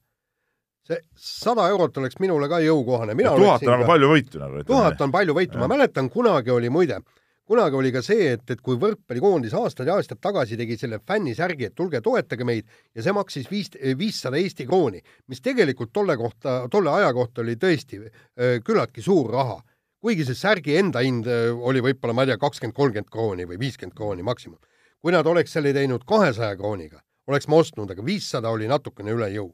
[0.85, 3.17] see sada eurot oleks minule ka jõukohane.
[3.17, 4.65] tuhat on aga palju võitu nagu.
[4.69, 7.01] tuhat on palju võitu, ma mäletan, kunagi oli muide,
[7.49, 11.69] kunagi oli ka see, et, et kui võrkpallikoondis aastaid ja aastaid tagasi tegi selle fännisärgi,
[11.69, 16.63] et tulge toetage meid ja see maksis viis, viissada Eesti krooni, mis tegelikult tolle kohta,
[16.73, 19.61] tolle aja kohta oli tõesti äh, küllaltki suur raha.
[20.05, 23.61] kuigi see särgi enda hind äh, oli võib-olla, ma ei tea, kakskümmend, kolmkümmend krooni või
[23.61, 24.59] viiskümmend krooni maksimum.
[25.01, 29.29] kui nad oleks selle teinud kahesaja krooniga, oleks ma ostnud, aga viissada oli natukene üle
[29.37, 29.53] jõu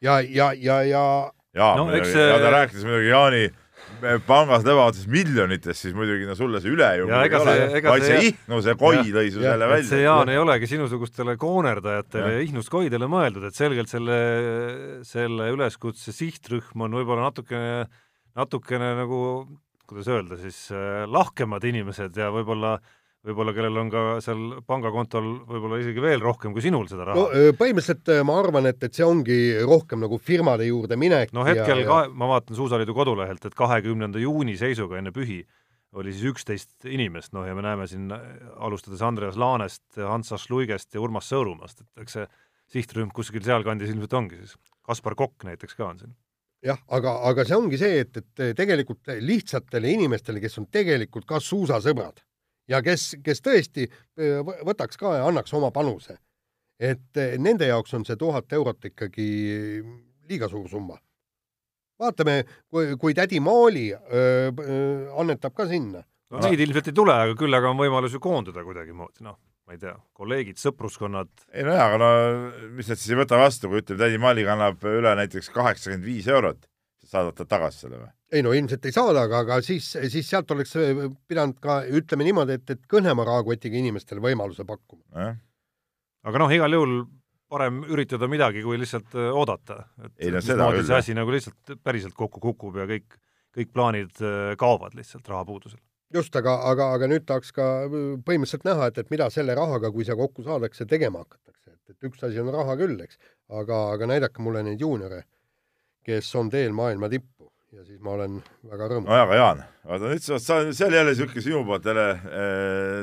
[0.00, 1.32] ja, ja, ja, ja.
[1.54, 3.48] ja no,, ja ta rääkis muidugi Jaani
[4.26, 8.60] pangas lebavates miljonites, siis muidugi no sulle see üle ju see, ega vaid see Ihnu,
[8.64, 9.88] see koi lõi su selle välja.
[9.90, 14.18] see Jaan ei olegi sinusugustele koonerdajatele ja Ihnust koidele mõeldud, et selgelt selle,
[15.08, 17.88] selle üleskutse sihtrühm on võib-olla natukene,
[18.38, 19.20] natukene nagu,
[19.88, 20.68] kuidas öelda siis,
[21.08, 22.94] lahkemad inimesed ja võib-olla äh,
[23.26, 27.52] võib-olla kellel on ka seal pangakontol võib-olla isegi veel rohkem kui sinul seda raha no,.
[27.58, 31.34] põhimõtteliselt ma arvan, et, et see ongi rohkem nagu firmade juurde minek.
[31.36, 35.42] no hetkel ja, ka, ma vaatan Suusaliidu kodulehelt, et kahekümnenda juuni seisuga enne pühi
[35.98, 41.02] oli siis üksteist inimest, noh ja me näeme siin alustades Andreas Laanest, Hans Ašluigest ja
[41.02, 42.28] Urmas Sõõrumast, et eks see
[42.76, 44.56] sihtrühm kuskil sealkandis ilmselt ongi siis.
[44.84, 46.12] Kaspar Kokk näiteks ka on siin
[46.64, 51.40] jah, aga, aga see ongi see, et, et tegelikult lihtsatele inimestele, kes on tegelikult ka
[51.42, 52.20] suusasõbrad,
[52.68, 53.88] ja kes, kes tõesti
[54.66, 56.18] võtaks ka ja annaks oma panuse.
[56.78, 59.28] et nende jaoks on see tuhat eurot ikkagi
[60.28, 60.98] liiga suur summa.
[61.98, 66.04] vaatame, kui, kui tädi Maali öö, öö, annetab ka sinna.
[66.30, 69.74] no neid ilmselt ei tule, aga küll aga on võimalus ju koonduda kuidagimoodi, noh, ma
[69.74, 71.32] ei tea, kolleegid, sõpruskonnad.
[71.52, 72.10] ei nojah, aga no
[72.76, 76.28] mis nad siis ei võta vastu, kui ütleme, tädi Maali kannab üle näiteks kaheksakümmend viis
[76.30, 76.68] eurot,
[77.08, 78.10] saadad ta tagasi selle või?
[78.32, 82.26] ei no ilmselt ei saada, aga, aga siis, siis sealt oleks äh, pidanud ka, ütleme
[82.28, 85.38] niimoodi, et, et kõhnema rahakotiga inimestele võimaluse pakkuma eh?.
[86.28, 86.98] aga noh, igal juhul
[87.48, 89.84] parem üritada midagi, kui lihtsalt äh, oodata.
[90.18, 93.20] et no, mismoodi see asi nagu lihtsalt päriselt kokku kukub ja kõik,
[93.56, 95.80] kõik plaanid äh, kaovad lihtsalt rahapuudusel.
[96.14, 100.04] just, aga, aga, aga nüüd tahaks ka põhimõtteliselt näha, et, et mida selle rahaga, kui
[100.08, 104.12] see kokku saadakse, tegema hakatakse, et, et üks asi on raha küll, eks, aga, aga
[104.12, 105.24] näidake mulle neid juuniore,
[106.08, 109.08] kes on teel maailma tippu ja siis ma olen väga rõõmus.
[109.10, 112.22] nojah, aga Jaan, vaata nüüd sa, sa, see oli jälle niisugune sinu poolt jälle äh,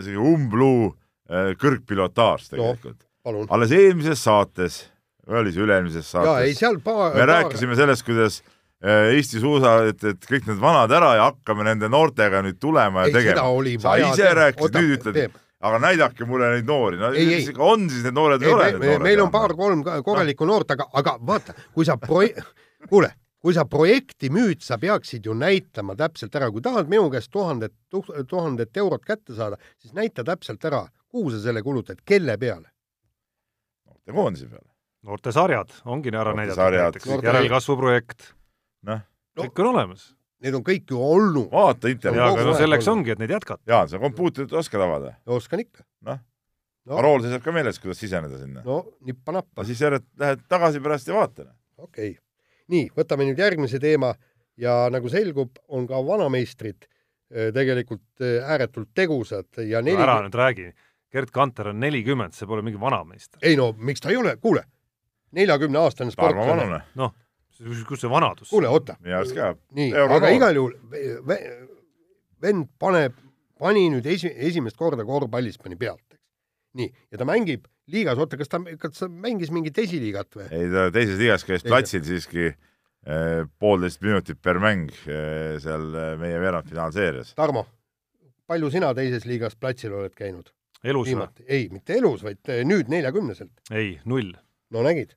[0.02, 3.46] selline umbluu äh, kõrgpilotaaž tegelikult no,.
[3.54, 4.82] alles eelmises saates,
[5.30, 6.66] oli see üle-eelmises saates?
[6.66, 7.16] me paar...
[7.30, 11.92] rääkisime sellest, kuidas äh, Eesti suusa, et, et kõik need vanad ära ja hakkame nende
[11.92, 13.48] noortega nüüd tulema ja ei, tegema.
[13.86, 17.48] sa ise rääkisid, nüüd ütled, aga näidake mulle neid noori, no ei, ei.
[17.54, 19.00] on siis need noored või ei ole?
[19.06, 22.26] meil on paar-kolm korralikku noort, aga, aga vaata, kui sa pro-,
[22.90, 23.14] kuule
[23.46, 27.76] kui sa projekti müüd, sa peaksid ju näitama täpselt ära, kui tahad minu käest tuhandet,
[27.92, 32.72] tuhandet eurot kätte saada, siis näita täpselt ära, kuhu sa selle kulutad, kelle peale?
[33.86, 34.66] noortekoondise peale.
[35.06, 38.32] noortesarjad ongi ära näidatud näiteks, järelkasvuprojekt.
[38.90, 39.06] noh.
[39.38, 40.10] kõik on olemas.
[40.42, 41.52] Need on kõik ju olnud.
[41.54, 42.26] vaata internetis.
[42.26, 43.04] jaa, aga no selleks olnud.
[43.04, 43.62] ongi, et neid jätkata.
[43.70, 45.14] jaa, sa kompuutrit oskad avada?
[45.38, 45.86] oskan ikka.
[46.10, 48.66] noh no., parool seisab ka meeles, kuidas siseneda sinna.
[48.66, 49.70] no nippa-nappa.
[49.70, 51.52] siis järjest lähed tagasi pärast ja vaata.
[51.78, 52.25] okei okay
[52.72, 54.14] nii, võtame nüüd järgmise teema
[54.62, 60.38] ja nagu selgub, on ka vanameistrid äh, tegelikult äh, ääretult tegusad ja neli ära nüüd
[60.38, 60.72] räägi,
[61.16, 63.40] Gerd Kanter on nelikümmend, see pole mingi vanameister.
[63.44, 64.66] ei no miks ta ei ole, kuule,
[65.36, 66.82] neljakümneaastane sportlane.
[66.96, 67.14] noh,
[67.88, 68.50] kus see vanadus?
[68.50, 68.98] kuule, oota.
[69.02, 70.76] nii, aga igal juhul
[72.42, 73.16] vend paneb,
[73.60, 76.24] pani nüüd esi, esimest korda korvpallis pani pealt, eks.
[76.82, 80.50] nii, ja ta mängib liigas, oota, kas ta, kas ta mängis mingit esiliigat või?
[80.50, 86.12] ei, ta teises liigas käis platsil siiski eh, poolteist minutit per mäng eh, seal eh,
[86.22, 87.36] meie veerandfinaalseerias.
[87.38, 87.66] Tarmo,
[88.50, 90.52] palju sina teises liigas platsil oled käinud?
[90.86, 91.28] elus või?
[91.48, 93.54] ei, mitte elus, vaid eh, nüüd neljakümneselt.
[93.72, 94.34] ei, null.
[94.74, 95.16] no nägid.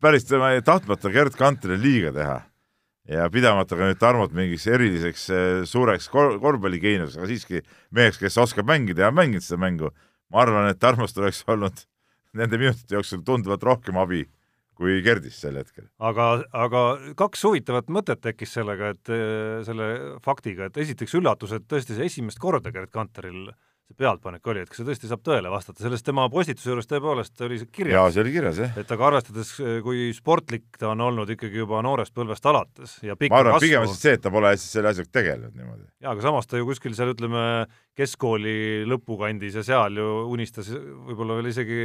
[0.00, 2.40] päris tema tahtmata Gerd Kanterile liiga teha
[3.08, 7.64] ja pidamata ka nüüd Tarmot mingiks eriliseks eh, suureks kor korvpalligeeniuseks, aga siiski
[7.94, 9.92] meheks, kes oskab mängida ja on mänginud seda mängu,
[10.32, 11.84] ma arvan, et Tarmost oleks olnud
[12.38, 14.24] nende minutite jooksul tunduvalt rohkem abi
[14.74, 15.86] kui Gerdist sel hetkel.
[16.02, 16.80] aga, aga
[17.18, 19.90] kaks huvitavat mõtet tekkis sellega, et eh, selle
[20.24, 23.52] faktiga, et esiteks üllatus, et tõesti see esimest korda Gerd Kanteril
[23.84, 27.42] see pealtpanek oli, et kas see tõesti saab tõele vastata, sellest tema postituse juures tõepoolest
[27.44, 27.98] oli see kirjas.
[27.98, 28.78] jaa, see oli kirjas, jah.
[28.80, 29.50] et aga arvestades,
[29.84, 33.92] kui sportlik ta on olnud ikkagi juba noorest põlvest alates ja ma arvan, pigem on
[33.92, 35.84] see, et ta pole hästi selle asjaga tegelenud niimoodi.
[36.00, 37.44] jaa, aga samas ta ju kuskil seal ütleme,
[38.00, 38.56] keskkooli
[38.88, 41.84] lõpukandis ja seal ju unistas võib-olla veel isegi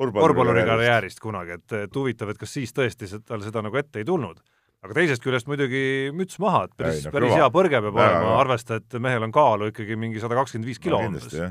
[0.00, 4.40] korvpallurikarjäärist kunagi, et, et huvitav, et kas siis tõesti tal seda nagu ette ei tulnud
[4.80, 5.82] aga teisest küljest muidugi
[6.16, 9.70] müts maha, et päris, no, päris hea põrge peab olema, arvesta, et mehel on kaalu
[9.74, 11.50] ikkagi mingi sada kakskümmend viis kilo umbes no,.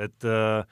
[0.00, 0.62] et äh,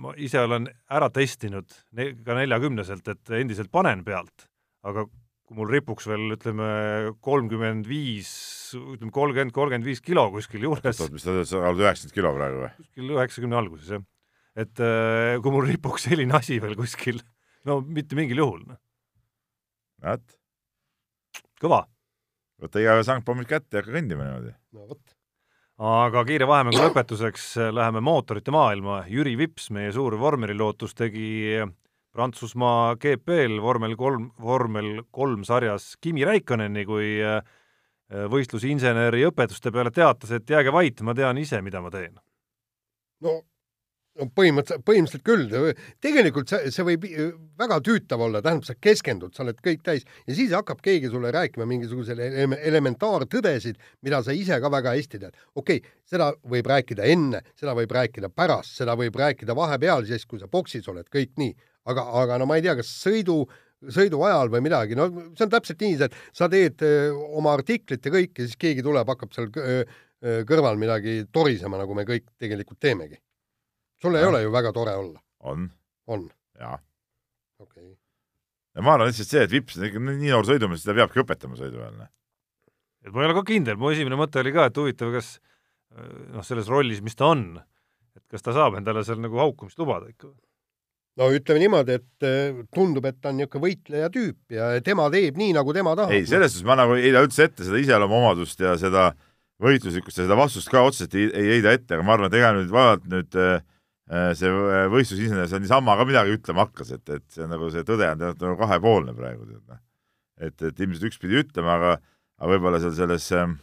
[0.00, 4.50] ma ise olen ära testinud ne ka neljakümneselt, et endiselt panen pealt,
[4.84, 6.68] aga kui mul ripuks veel ütleme
[7.24, 8.30] kolmkümmend viis,
[8.76, 11.00] ütleme kolmkümmend, kolmkümmend viis kilo kuskil juures.
[11.00, 12.72] oot, mis sa ütled, sa oled üheksakümmend kilo praegu või?
[12.84, 14.04] kuskil üheksakümne alguses, jah.
[14.58, 17.20] Et äh, kui mul ripuks selline asi veel kuskil,
[17.68, 18.64] no mitte mingil juhul.
[18.66, 18.80] Noh.
[20.02, 20.36] vot
[21.60, 21.84] kõva.
[22.60, 24.54] võta igaühe sangpommid kätte ja hakka kõndima niimoodi.
[24.76, 25.14] no vot.
[25.90, 29.04] aga kiire vahemängu lõpetuseks äh, läheme mootorite maailma.
[29.08, 31.62] Jüri Vips, meie suur vormelilootus, tegi
[32.10, 37.38] Prantsusmaa GP-l vormel kolm, vormel kolm sarjas Kimi Räikköneni, kui äh,
[38.10, 42.18] võistlusinseneri õpetuste peale teatas, et jääge vait, ma tean ise, mida ma teen.
[43.22, 43.38] no
[44.20, 45.70] no põhimõtteliselt, põhimõtteliselt küll,
[46.04, 47.06] tegelikult see, see võib
[47.60, 51.32] väga tüütav olla, tähendab, sa keskendud, sa oled kõik täis ja siis hakkab keegi sulle
[51.34, 52.20] rääkima mingisuguseid
[52.58, 55.40] elementaartõdesid, mida sa ise ka väga hästi tead.
[55.54, 60.26] okei okay,, seda võib rääkida enne, seda võib rääkida pärast, seda võib rääkida vahepeal, siis
[60.28, 61.56] kui sa boksis oled, kõik nii,
[61.90, 63.42] aga, aga no ma ei tea, kas sõidu
[63.88, 68.04] sõidu ajal või midagi, no see on täpselt nii, et sa teed öö, oma artiklit
[68.04, 69.80] ja kõik ja siis keegi tuleb, hakkab seal öö,
[70.44, 73.16] kõrval midagi torisema, nagu me kõik tegelikult teemegi
[74.02, 74.30] sul ei ja.
[74.32, 75.20] ole ju väga tore olla?
[75.40, 75.70] on.
[76.06, 76.28] on?
[76.60, 76.78] jaa.
[77.58, 77.96] okei okay.
[78.74, 81.58] ja ma arvan lihtsalt see, et Vips on ikka nii noor sõidumees, seda peabki õpetama
[81.60, 81.96] sõidu ajal.
[82.02, 82.12] Noh.
[83.06, 85.34] et ma ei ole ka kindel, mu esimene mõte oli ka, et huvitav, kas
[85.96, 87.48] noh, selles rollis, mis ta on,
[88.16, 90.32] et kas ta saab endale seal nagu haukumist lubada ikka?
[91.20, 95.40] no ütleme niimoodi, et äh, tundub, et ta on niisugune võitleja tüüp ja tema teeb
[95.40, 96.14] nii, nagu tema tahab.
[96.14, 99.10] ei, selles suhtes ma nagu ei heida üldse ette seda iseloomuomadust ja seda
[99.60, 102.54] võitluslikkust ja seda vastust ka otseselt ei, ei heida ette, aga ma arvan, et ega
[102.56, 103.58] nüüd vaevalt nüüd Äh,
[104.10, 107.84] see äh, võistlusinsener seal niisama ka midagi ütlema hakkas, et, et see on nagu see
[107.86, 109.80] tõde on tead nagu kahepoolne praegu tead noh.
[110.40, 111.92] et, et ilmselt üks pidi ütlema, aga,
[112.40, 113.54] aga võib-olla seal selles, ähm,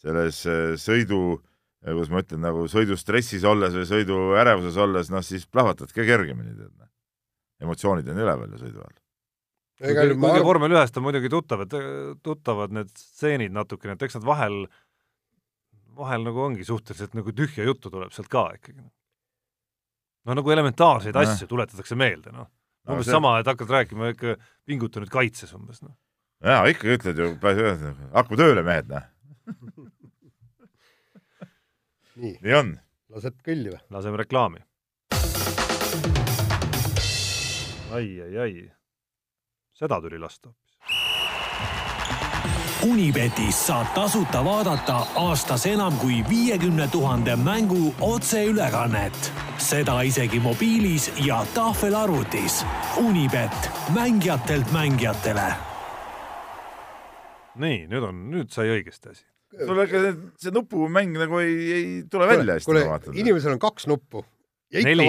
[0.00, 1.42] selles äh, sõidu,
[1.84, 6.72] kuidas ma ütlen, nagu sõidustressis olles või sõiduärevuses olles, noh siis plahvatad ka kergemini tead
[6.72, 6.88] noh.
[7.66, 8.96] emotsioonid on üleval ju sõidu ajal.
[9.82, 11.76] kuigi, kuigi vormel ühest on muidugi tuttavad,
[12.24, 14.58] tuttavad need stseenid natukene, et eks nad vahel,
[16.00, 18.88] vahel nagu ongi suhteliselt nagu tühja juttu tuleb sealt ka ikkagi
[20.26, 21.24] no nagu elementaarseid no.
[21.24, 22.48] asju tuletatakse meelde, noh.
[22.88, 23.14] umbes no, see...
[23.16, 24.36] sama, et hakkad rääkima ikka
[24.68, 25.94] pinguta nüüd kaitses umbes, noh.
[26.44, 29.08] jaa, ikka ütled ju, hakkame tööle, mehed, noh
[32.22, 32.74] nii, nii on.
[33.12, 33.80] lased kõlli või?
[33.90, 34.60] laseme reklaami.
[37.92, 38.52] ai, ai, ai.
[39.76, 40.52] seda tuli lasta
[42.82, 49.32] Unibetis saab tasuta vaadata aastas enam kui viiekümne tuhande mängu otseülekannet.
[49.58, 52.64] seda isegi mobiilis ja tahvelarvutis.
[52.96, 55.52] Unibet, mängijatelt mängijatele.
[57.54, 59.24] nii, nüüd on, nüüd sai õigesti asi.
[59.66, 63.14] sul ikka see, see nupumäng nagu ei, ei tule välja hästi, ma vaatan.
[63.14, 64.24] inimesel on kaks nuppu.
[64.82, 65.06] neli.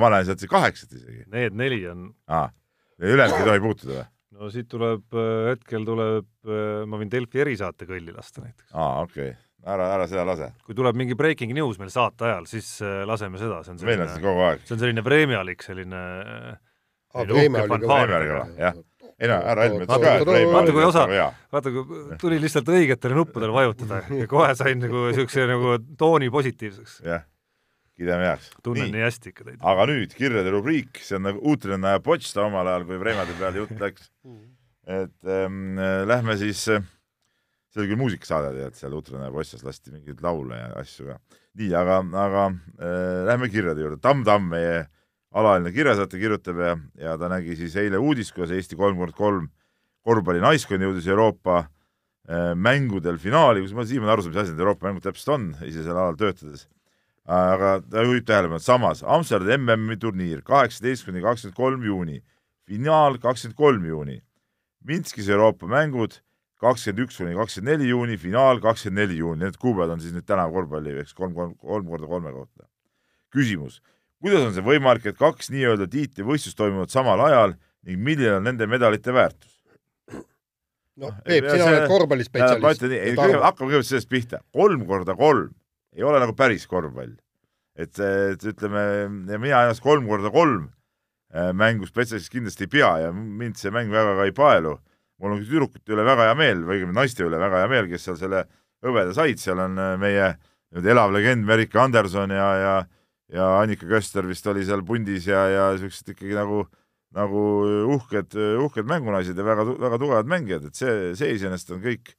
[0.00, 1.28] ma näen sealt kaheksat isegi.
[1.28, 2.08] Need neli on.
[2.26, 2.48] aa,
[2.98, 4.13] ülejäänud ei tohi puutuda või?
[4.34, 8.70] No siit tuleb, äh, hetkel tuleb, äh, ma võin Delfi erisaate kõlli lasta näiteks.
[8.72, 9.40] aa, okei okay.,
[9.74, 10.50] ära, ära seda lase.
[10.66, 13.96] kui tuleb mingi breaking news meil saate ajal, siis äh, laseme seda, see on selline,
[13.96, 14.64] meil on siin kogu aeg.
[14.66, 16.04] see on selline preemialik, selline
[19.14, 21.04] ei no ära Helmet ka, et vaata kui osa,
[21.54, 26.98] vaata kui tuli lihtsalt õigetele nuppudele vajutada ja kohe sain nagu niisuguse nagu tooni positiivseks.
[27.06, 27.22] jah
[27.98, 28.50] kiidame heaks.
[28.62, 29.60] tunnen nii, nii hästi ikka teid.
[29.72, 33.62] aga nüüd kirjade rubriik, see on nagu uutrenna ja Potsta omal ajal, kui Vremade peale
[33.62, 34.10] jutt läks.
[35.00, 35.78] et ähm,
[36.10, 40.72] lähme siis, see oli küll muusikasaade, tead, seal Utrenna ja Pottsas lasti mingeid laule ja
[40.82, 41.20] asju ka.
[41.60, 44.00] nii, aga, aga äh, lähme kirjade juurde.
[44.02, 44.84] Tamm Tamm, meie
[45.34, 49.48] alaline kirjasaate kirjutab ja, ja ta nägi siis eile uudist, kuidas Eesti kolm kord kolm
[50.04, 54.62] korvpalli naiskond jõudis Euroopa äh, mängudel finaali, kus ma siiamaani aru saan, mis asi need
[54.62, 56.68] Euroopa mängud täpselt on, ise sel alal töötades.
[57.24, 62.20] Aga ta juhib tähelepanu, samas Amsterdami MM-i turniir kaheksateist kuni kakskümmend kolm juuni,
[62.68, 64.20] finaal kakskümmend kolm juuni,
[64.84, 66.18] Minskis Euroopa mängud
[66.60, 70.28] kakskümmend üks kuni kakskümmend neli juuni, finaal kakskümmend neli juuni, need kuupäevad on siis nüüd
[70.28, 72.68] täna korvpalli, eks kolm, kolm, kolm korda kolme kohta.
[73.34, 73.80] küsimus,
[74.22, 77.56] kuidas on see võimalik, et kaks nii-öelda tiitlivõistlust toimuvad samal ajal
[77.88, 79.50] ning milline on nende medalite väärtus?
[81.00, 82.84] no Peep, sina oled korvpallispetsialist.
[83.16, 85.54] hakkame kõigepealt sellest pihta, kolm korda kolm
[85.94, 87.14] ei ole nagu päris korvpall.
[87.74, 90.68] et, et ütleme, mina ennast kolm korda kolm
[91.34, 94.76] äh, mängu spetsialistiks kindlasti ei pea ja mind see mäng väga ka ei paelu.
[95.18, 98.06] mul on tüdrukute üle väga hea meel või õigemini naiste üle väga hea meel, kes
[98.06, 98.44] seal selle
[98.84, 100.34] hõbeda said, seal on äh, meie
[100.74, 102.74] nüüd elav legend Merike Anderson ja, ja
[103.34, 106.72] ja Annika Köster vist oli seal pundis ja, ja siuksed ikkagi nagu äh,
[107.14, 107.40] nagu
[107.94, 108.34] uhked,
[108.64, 112.14] uhked mängunaised ja väga, väga tugevad mängijad, et see, see iseenesest on kõik,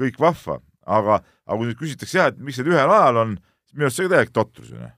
[0.00, 0.58] kõik vahva.
[0.86, 4.00] Aga, aga kui nüüd küsitakse jah, et miks need ühel ajal on, siis minu arust
[4.00, 4.92] see on täielik totrus ju noh.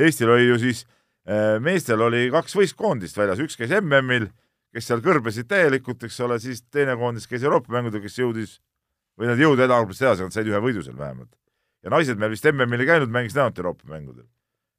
[0.00, 0.84] Eestil oli ju siis,
[1.26, 4.30] eh, meestel oli kaks võistkoondist väljas, üks käis MM-il,
[4.74, 8.58] kes seal kõrbesid täielikult, eks ole, siis teine koondis käis Euroopa mängudel, kes jõudis
[9.18, 11.34] või nad jõudu edasi, nad said ühe võidu seal vähemalt.
[11.82, 14.28] ja naised meil vist MM-il ei käinud, mängisid ainult Euroopa mängudel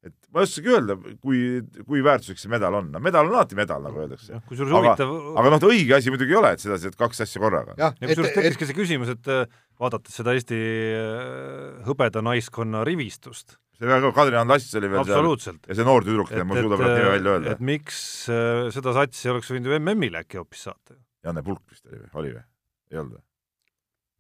[0.02, 1.40] et ma ei oskagi öelda, kui,
[1.86, 4.40] kui väärtuslik see medal on, no medal on alati medal, nagu öeldakse.
[4.50, 7.76] kusjuures huvitav aga noh, õige asi muidugi ei ole, et sedasi, et kaks asja korraga.
[7.78, 9.44] ja kusjuures tekkiski see küsimus, et äh,
[9.82, 15.32] vaadates seda Eesti äh, hõbeda naiskonna rivistust, see väga, Kadri Andassis oli veel seal
[15.70, 17.56] ja see noor tüdruk, ma ei suuda praegu nime välja öelda.
[17.56, 18.02] et miks
[18.34, 20.98] äh, seda satsi oleks võinud ju MM-ile äkki hoopis saata?
[21.22, 22.46] Janne Pulk vist oli või, oli või?
[22.90, 23.26] ei olnud või?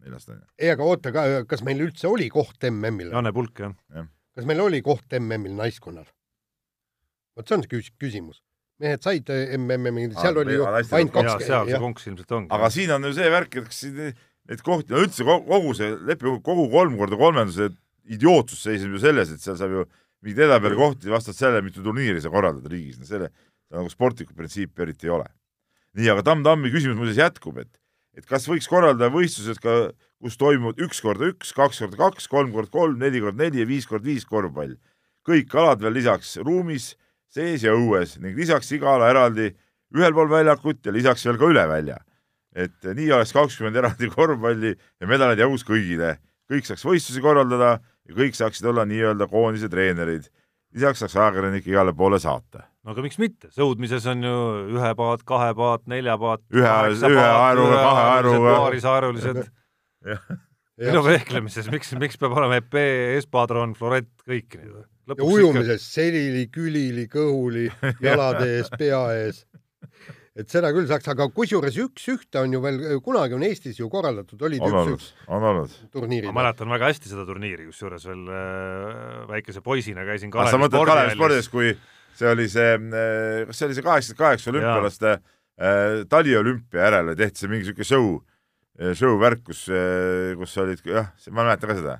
[0.05, 0.47] neljast on ju.
[0.61, 1.17] ei, aga oota,
[1.49, 3.15] kas meil üldse oli koht MM-il?
[3.17, 4.05] Janne Pulk, jah ja
[4.35, 6.07] kas meil oli koht MM-il naiskonnal?
[7.35, 8.41] vot see on see küsimus.
[8.81, 11.45] mehed said äh, MM-i, seal oli ju ainult kaks.
[11.45, 12.51] seal see konks ilmselt ongi.
[12.57, 13.83] aga siin on ju see värk, et kas
[14.51, 17.69] neid kohti, no üldse kogu see lepi, kogu kolm korda kolmenduse
[18.11, 19.85] idiootsus seisneb ju selles, et seal saab ju
[20.25, 23.29] mingeid edapeale kohti vastavalt sellele, mitu turniiri sa korraldad riigis, no selle,
[23.71, 25.29] nagu sportlikku printsiipi eriti ei ole.
[25.97, 27.80] nii, aga Tamm Tammi küsimus muuseas jätkub, et
[28.17, 29.91] et kas võiks korraldada võistlused ka
[30.21, 33.67] kus toimuvad üks korda üks, kaks korda kaks, kolm korda kolm, neli korda neli ja
[33.67, 34.77] viis korda viis korvpall.
[35.25, 36.95] kõik alad veel lisaks ruumis,
[37.29, 39.51] sees ja õues ning lisaks iga ala eraldi
[39.95, 41.97] ühel pool väljakut ja lisaks veel ka üle välja.
[42.55, 46.17] et nii oleks kakskümmend eraldi korvpalli ja medaleid jagus kõigile.
[46.51, 50.29] kõik saaks võistlusi korraldada ja kõik saaksid olla nii-öelda koondise treenerid.
[50.73, 54.37] lisaks saaks ajakirjanikke igale poole saata no aga miks mitte, sõudmises on ju
[54.77, 56.77] ühe paat, kahe paat, nelja paat, ühe,
[57.11, 59.43] ühe aeruga, kahe aeruga, paarisaerulised
[60.81, 62.79] minu vehklemises, miks, miks peab olema EP,
[63.19, 64.81] Espadron, Florett, kõik need?
[65.11, 65.93] ja ujumises ikka...
[65.99, 67.67] selili, külili, kõhuli,
[68.07, 69.43] jalade ees, pea ees.
[70.37, 74.41] et seda küll saaks, aga kusjuures üks-ühte on ju veel, kunagi on Eestis ju korraldatud,
[74.47, 75.11] olid üks-üks
[75.93, 76.31] turniirid.
[76.31, 81.75] ma mäletan väga hästi seda turniiri, kusjuures veel äh, väikese poisina käisin Kalevi spordis, kui
[82.17, 87.43] see oli see, äh, kas see oli see kaheksakümmend kaheksa olümpialaste äh, taliolümpia järel tehti
[87.43, 88.13] see mingi siuke show
[88.97, 89.65] show värk, kus,
[90.39, 91.97] kus olid jah, ma mäletan ka seda.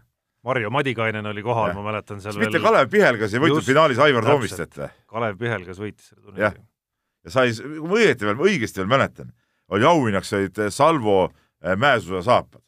[0.47, 2.47] Marju Madikainen oli kohal, ma mäletan seal veel.
[2.47, 4.87] mitte Kalev Pihelgas ei võitnud finaalis Aivar Toomistet või?
[5.11, 6.63] Kalev Pihelgas võitis selle turniiri.
[7.27, 9.29] ja sai, kui ma õieti veel, õigesti veel mäletan,
[9.69, 12.63] oli auhinnaks olid Salvo äh, mäesuusa saapad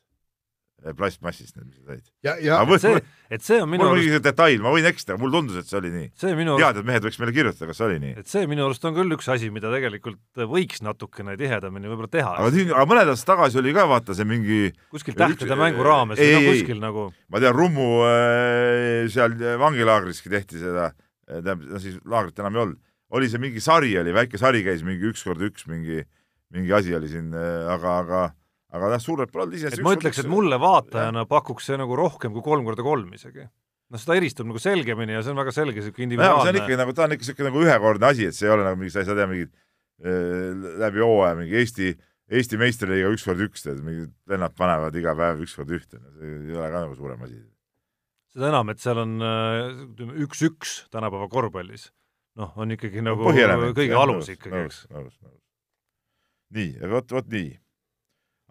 [0.98, 3.00] plastmassist need, mis sa ja aga see,
[3.32, 4.18] et see on minu mul arust...
[4.18, 6.10] on detail, ma võin eksida, mulle tundus, et see oli nii.
[6.40, 6.58] Minu...
[6.60, 8.16] teadjad mehed võiks meile kirjutada, kas see oli nii.
[8.20, 12.36] et see minu arust on küll üks asi, mida tegelikult võiks natukene tihedamini võib-olla teha.
[12.36, 14.60] aga siin, aga mõned aastad tagasi oli ka vaata see mingi
[14.92, 19.40] kuskil tähtede mängu raames ei, või no kuskil ei, nagu ma tean, Rummu äh, seal
[19.64, 20.92] vangilaagriski tehti seda,
[21.30, 22.84] äh, tähendab, no siis laagrit enam ei olnud,
[23.16, 26.04] oli see mingi sari oli, väike sari käis mingi üks kord üks mingi,
[26.52, 28.24] mingi asi oli siin, aga, aga
[28.74, 31.30] aga jah, suured pallid iseenesest ma ütleks, et mulle vaatajana jah.
[31.30, 33.46] pakuks see nagu rohkem kui kolm korda kolm isegi.
[33.46, 36.80] noh, seda eristub nagu selgemini ja see on väga selge niisugune individuaalne see on ikka
[36.82, 39.04] nagu, ta on ikka niisugune nagu ühekordne asi, et see ei ole nagu mingi, sa
[39.04, 41.94] ei saa teha mingit äh, läbi hooaja mingi Eesti,
[42.34, 46.38] Eesti meistriliiga üks kord üks, tead, mingid vennad panevad iga päev üks kord ühte, see
[46.50, 47.42] ei ole ka nagu suurem asi.
[48.34, 51.92] seda enam, et seal on ütleme, üks-üks tänapäeva korvpallis,
[52.42, 53.36] noh, on ikkagi nagu no,
[53.78, 54.88] kõige alus ikkagi, eks.
[56.58, 57.52] nii, vot, vot nii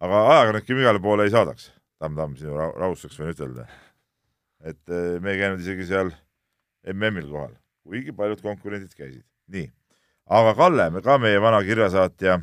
[0.02, 1.68] aga ajakirjanikke igale poole ei saadaks,
[2.02, 3.66] Tamm-Tamm, sinu rahustuseks võin ütelda.
[4.62, 6.10] et eh, me ei käinud isegi seal
[6.92, 7.54] MM-il kohal,
[7.86, 9.24] kuigi paljud konkurendid käisid.
[9.54, 9.68] nii,
[10.26, 12.40] aga Kalle, ka meie vana kirjasaatja,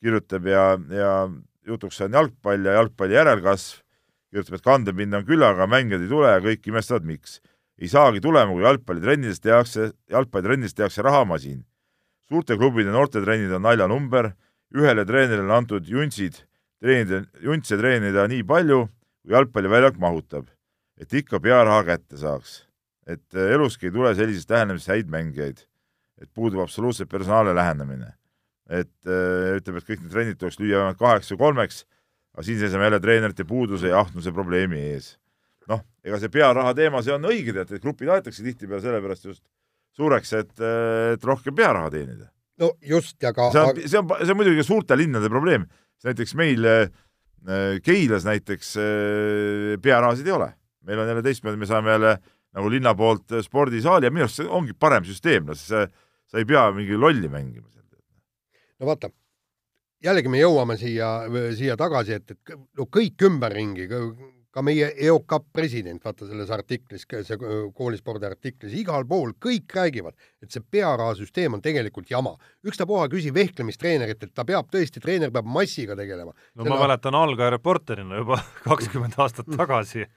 [0.00, 1.12] kirjutab ja, ja
[1.66, 3.84] jutuks on jalgpall ja jalgpalli järelkasv,
[4.32, 7.40] kirjutab, et kandepinda on küll, aga mängijad ei tule ja kõik imestavad, miks.
[7.78, 11.64] ei saagi tulema, kui jalgpallitrennides tehakse, jalgpallitrennides tehakse rahamasin.
[12.28, 14.32] suurte klubide noortetrennid on naljanumber,
[14.74, 16.48] ühele treenerile on antud juntsid,
[16.82, 18.84] treenida, juntse treenida nii palju,
[19.22, 20.48] kui jalgpalliväljak mahutab,
[21.00, 22.64] et ikka pearaha kätte saaks.
[23.08, 25.62] et äh, eluski ei tule sellisest lähenemisest häid mängijaid,
[26.20, 28.14] et puudub absoluutselt personaalne lähenemine.
[28.68, 31.84] et äh, ütleb, et kõik need trennid tuleks lüüa vähemalt kaheks või kolmeks,
[32.34, 35.16] aga siin seisame jälle treenerite puuduse ja ahnuse probleemi ees
[35.68, 39.42] noh, ega see pearaha teema, see on õige, tead, et grupid aetakse tihtipeale sellepärast just
[39.98, 40.54] suureks, et,
[41.14, 42.30] et rohkem pearaha teenida.
[42.62, 45.66] no just, ja ka see on, see on, see on muidugi suurte linnade probleem,
[46.04, 46.88] näiteks meil äh,
[47.84, 50.52] Keilas näiteks äh, pearahasid ei ole.
[50.88, 52.18] meil on jälle teistmoodi, me saame jälle
[52.56, 56.46] nagu linna poolt spordisaali ja minu arust see ongi parem süsteem, no siis sa ei
[56.48, 57.84] pea mingi lolli mängima seal.
[58.80, 59.10] no vaata,
[60.04, 61.10] jällegi me jõuame siia,
[61.56, 63.88] siia tagasi, et, et no kõik ümberringi,
[64.58, 67.38] ka meie EOK president, vaata selles artiklis, see
[67.76, 72.34] koolispordi artiklis, igal pool kõik räägivad, et see pearahasüsteem on tegelikult jama.
[72.66, 76.34] ükstapuha küsi vehklemistreenerit, et ta peab tõesti, treener peab massiga tegelema.
[76.54, 76.74] no Selle...
[76.74, 80.08] ma mäletan algaja reporterina juba kakskümmend aastat tagasi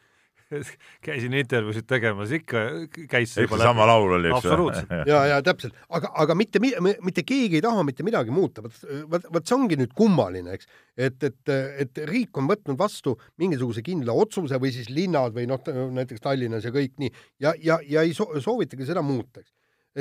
[1.06, 2.64] käisin intervjuusid tegemas, ikka
[3.10, 4.84] käis ikka sama laul oli, eks ole?
[5.12, 9.28] ja, ja täpselt, aga, aga mitte, mitte keegi ei taha mitte midagi muuta, vot, vot,
[9.38, 11.54] vot see ongi nüüd kummaline, eks, et, et,
[11.86, 15.62] et riik on võtnud vastu mingisuguse kindla otsuse või siis linnad või noh,
[15.98, 17.12] näiteks Tallinnas ja kõik nii,
[17.44, 19.54] ja, ja, ja ei soovitagi seda muuta, eks.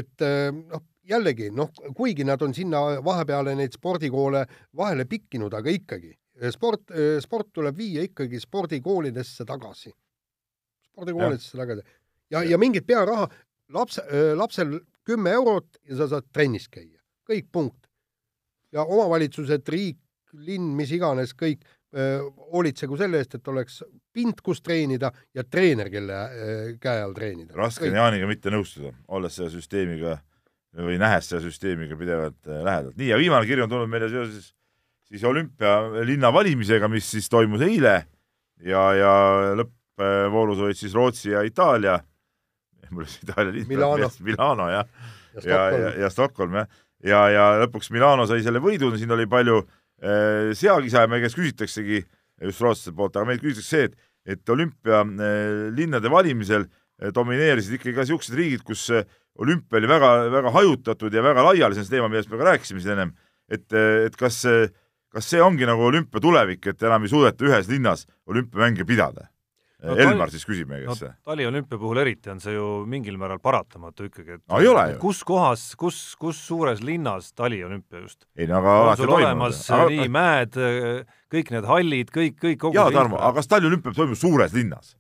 [0.03, 0.29] et
[0.61, 4.45] noh, jällegi noh, kuigi nad on sinna vahepeale neid spordikoole
[4.77, 6.15] vahele pikkinud, aga ikkagi.
[6.55, 9.91] Sport, sport tuleb viia ikkagi spordikoolidesse tagasi
[11.01, 11.85] spordikoolidesse tagasi.
[12.31, 13.27] ja, ja mingit pearaha,
[13.73, 14.01] laps,
[14.37, 17.89] lapsel kümme eurot ja sa saad trennis käia, kõik punkt.
[18.71, 19.99] ja omavalitsused, riik,
[20.47, 23.81] linn, mis iganes, kõik hoolitsegu selle eest, et oleks
[24.15, 26.21] pind, kus treenida ja treener, kelle
[26.79, 27.55] käe all treenida.
[27.59, 30.21] raske on Jaaniga mitte nõustuda, olles selle süsteemiga
[30.87, 32.95] või nähes selle süsteemiga pidevalt lähedalt.
[32.95, 34.53] nii, ja viimane kiri on tulnud meile seoses
[35.11, 37.97] siis olümpialinna valimisega, mis siis toimus eile
[38.63, 39.13] ja, ja
[39.59, 41.99] lõpp voorus olid siis Rootsi ja Itaalia,
[42.91, 44.87] mul oli Itaalia linn Milano, Milano jah,
[45.35, 46.71] ja, ja, ja, ja Stockholm jah,
[47.05, 51.39] ja, ja lõpuks Milano sai selle võidu, siin oli palju äh, seakisa ja meie käest
[51.39, 52.05] küsitaksegi
[52.49, 53.97] just rootslaste poolt, aga meilt küsitakse see, et,
[54.37, 59.09] et olümpialinnade äh, valimisel äh, domineerisid ikkagi ka niisugused riigid, kus äh,
[59.41, 62.49] olümpia oli väga, väga hajutatud ja väga laiali, see on see teema, millest me ka
[62.51, 63.13] rääkisime siin ennem,
[63.51, 64.43] et, et kas,
[65.15, 69.30] kas see ongi nagu olümpia tulevik, et enam ei suudeta ühes linnas olümpiamänge pidada?
[69.83, 71.13] No, Elmar siis küsib meie käest no,.
[71.31, 75.01] taliolümpia puhul eriti on see ju mingil määral paratamatu ikkagi, et no, ei ole ju.
[75.03, 78.25] kus kohas, kus, kus suures linnas taliolümpia just?
[78.37, 79.91] ei no aga on sul olemas aga...
[79.93, 80.63] nii mäed,
[81.33, 84.97] kõik need hallid, kõik, kõik kogu jaa, Tarmo, aga kas taliolümpia toimub suures linnas?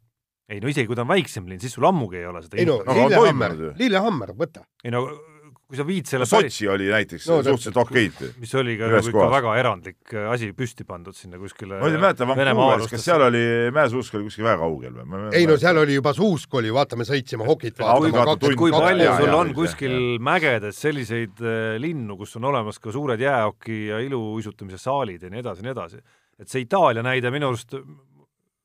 [0.51, 2.68] ei no isegi kui ta on väiksem linn, siis sul ammugi ei ole seda ei
[2.68, 4.64] no Lillehammer, Lillehammer, võta.
[4.85, 5.05] ei no
[5.71, 8.23] kui sa viid selle Sotši oli näiteks no, suhteliselt okeid.
[8.43, 12.01] mis oli ka nagu ikka väga erandlik äh, asi püsti pandud sinna kuskile ma ei
[12.01, 13.43] mäleta, Vancouveris, kas seal oli,
[13.77, 15.21] mäesuusk oli kuskil väga kaugel või?
[15.39, 18.41] ei no seal oli juba suusk oli, vaata, me sõitsime hokit vaatama.
[18.59, 19.95] kui palju sul on kuskil
[20.27, 25.45] mägedes selliseid äh, linnu, kus on olemas ka suured jäähoki ja iluuisutamise saalid ja nii
[25.45, 26.03] edasi ja nii edasi.
[26.43, 27.79] et see Itaalia näide minu arust,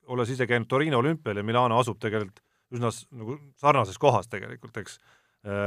[0.10, 2.41] olles ise käinud Torino olümpial ja Milano asub tegelikult
[2.74, 4.97] üsna nagu sarnases kohas tegelikult, eks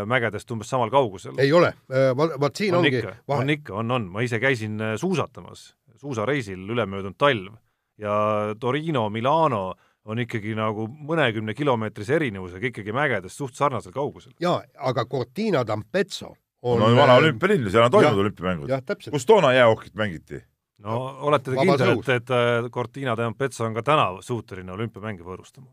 [0.06, 1.36] mägedest umbes samal kaugusel.
[1.38, 3.44] ei ole, äh, vot siin on ongi ikka, vahe.
[3.44, 7.54] on ikka, on, on, ma ise käisin äh, suusatamas, suusareisil ülemöödunud talv
[7.98, 8.14] ja
[8.60, 9.74] Torino, Milano
[10.08, 14.32] on ikkagi nagu mõnekümne kilomeetrise erinevusega ikkagi mägedest suht sarnasel kaugusel.
[14.40, 14.60] jaa,
[14.90, 19.10] aga Cortina d'Ampezzo on no vana olümpialinn, seal on toimunud olümpiamängud.
[19.10, 20.42] kus toona jäähokit mängiti?
[20.78, 20.98] no
[21.28, 25.70] olete te kindel, et, et Cortina d'Ampezzo on ka täna suuteline olümpiamänge võõrustama?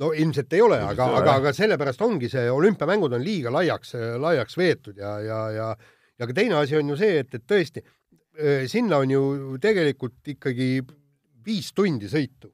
[0.00, 4.58] No ilmselt ei ole, aga, aga, aga sellepärast ongi see olümpiamängud on liiga laiaks, laiaks
[4.60, 5.68] veetud ja, ja, ja
[6.16, 7.82] ja ka teine asi on ju see, et, et tõesti
[8.68, 9.22] sinna on ju
[9.62, 10.68] tegelikult ikkagi
[11.46, 12.50] viis tundi sõitu.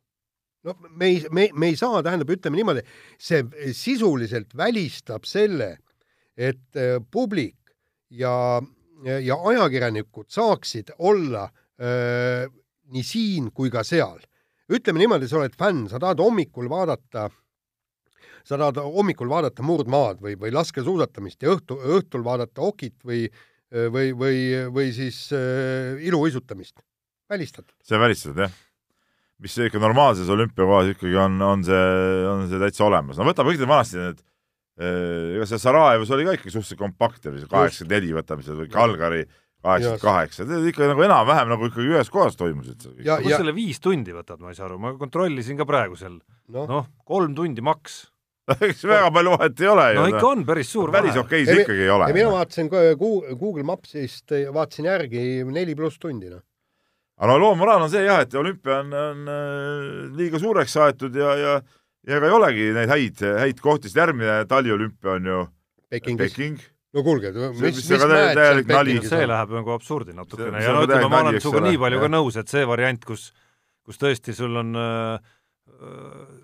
[0.66, 2.84] no me ei, me, me ei saa, tähendab, ütleme niimoodi,
[3.18, 3.42] see
[3.74, 5.76] sisuliselt välistab selle,
[6.36, 6.78] et
[7.10, 7.74] publik
[8.10, 8.60] ja,
[9.02, 11.48] ja ajakirjanikud saaksid olla
[11.82, 12.46] öö,
[12.92, 14.20] nii siin kui ka seal
[14.78, 17.28] ütleme niimoodi, sa oled fänn, sa tahad hommikul vaadata,
[18.46, 23.26] sa tahad hommikul vaadata murdmaad või, või laskesuusatamist ja õhtu, õhtul vaadata okit või,
[23.72, 24.42] või, või,
[24.72, 26.82] või siis äh, iluuisutamist.
[27.32, 27.74] välistatud.
[27.84, 28.58] see välistatud, jah.
[29.42, 31.86] mis ikka normaalses olümpiakohas ikkagi on, on see,
[32.28, 33.18] on see täitsa olemas.
[33.18, 34.20] no võtame kõik need vanasti need
[34.80, 39.24] äh, ega see Sarajevos oli ka ikkagi suhteliselt kompaktne, kaheksakümmend neli võtame seal või Kalgari
[39.62, 42.82] kaheksakümmend kaheksa, ikka nagu enam-vähem nagu ikkagi ühes kohas toimusid.
[42.82, 43.38] Kust ja...
[43.38, 46.18] selle viis tundi võtad, ma ei saa aru, ma kontrollisin ka praegu seal.
[46.52, 48.02] noh no, no, kolm tundi maks
[48.68, 50.14] eks väga palju vahet ei ole no ju.
[50.16, 51.22] ikka on päris suur päris vahe.
[51.22, 52.08] okei see ikkagi ei ole.
[52.10, 56.42] ja mina vaatasin ka Goo- Google Mapsist, vaatasin järgi neli pluss tundi, noh.
[57.22, 59.86] aga no loomoraal on see jah, et olümpia on, on äh,
[60.18, 61.54] liiga suureks aetud ja, ja
[62.06, 65.42] ja ega ei olegi neid häid, häid kohti, sest järgmine taliolümpia on ju
[65.92, 66.32] Pekingis.
[66.32, 66.58] Peking.
[66.92, 68.96] No kuulge, See- mis, mis on mäed täielik seal nali.
[68.96, 69.30] Pekingis see on?
[69.32, 71.70] läheb nagu absurdi natukene See- ja on no ütleme, ma olen sinuga ole.
[71.70, 73.28] nii palju ka nõus, et see variant, kus,
[73.86, 75.32] kus tõesti sul on äh,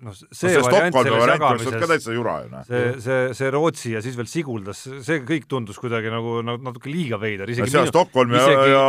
[0.03, 4.17] noh, see, see variant selles jagamises, täitsa jura ju see, see, see Rootsi ja siis
[4.19, 8.39] veel Siguldas, see kõik tundus kuidagi nagu, nagu natuke liiga veider, isegi seal minu, Stockholmi
[8.39, 8.85] ja, isegi- ja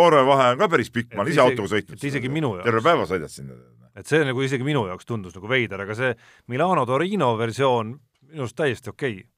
[0.00, 1.98] Oore vahe on ka päris pikk, ma olen ise autoga sõitnud.
[1.98, 2.68] et isegi minu jaoks.
[2.70, 3.58] terve päeva sõidad sinna.
[4.00, 6.14] et see nagu isegi minu jaoks tundus nagu veider, aga see
[6.48, 7.94] Milano Torino versioon
[8.30, 9.28] minu arust täiesti okei okay..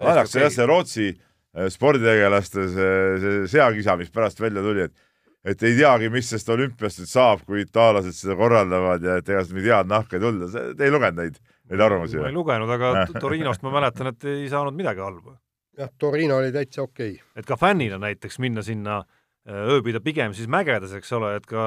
[0.00, 5.04] Naljakas jah, see Rootsi äh, sporditegelaste see, see seakisa, mis pärast välja tuli, et
[5.46, 9.42] et ei teagi, mis sellest olümpiast nüüd saab, kui itaallased seda korraldavad ja et ega
[9.44, 11.36] sealt mingit head nahka ei tulda, te ei lugenud neid,
[11.70, 15.36] neid arvamusi ma ei lugenud, aga Torinost ma mäletan, et ei saanud midagi halba.
[15.78, 17.38] jah, Torino oli täitsa okei okay..
[17.38, 21.62] et ka fännina näiteks minna sinna äh, ööbida pigem siis mägedes, eks ole, et ka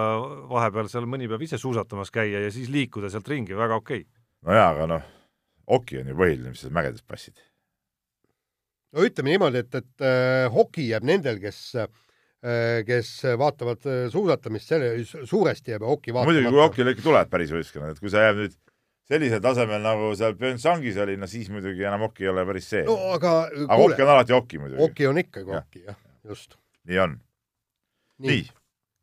[0.51, 4.25] vahepeal seal mõni päev ise suusatamas käia ja siis liikuda sealt ringi, väga okei okay..
[4.49, 5.07] nojaa, aga noh,
[5.79, 7.39] oki on ju põhiline, mis sa mägedes passid.
[8.95, 11.89] No ütleme niimoodi, et, et äh, hoki jääb nendel, kes äh,
[12.87, 17.95] kes vaatavad äh, suusatamist, selle suuresti jääb hoki muidugi, kui okile ikka tuleb päris võistkonnad,
[17.95, 18.57] et kui sa jääb nüüd
[19.09, 22.85] sellisel tasemel, nagu seal Pyeongchangis oli, no siis muidugi enam oki ei ole päris see
[22.87, 24.81] no aga aga kuule oki, on alati oki muidugi.
[24.83, 26.55] hoki on ikkagi hoki, jah, just.
[26.89, 27.17] nii on.
[28.25, 28.45] nii,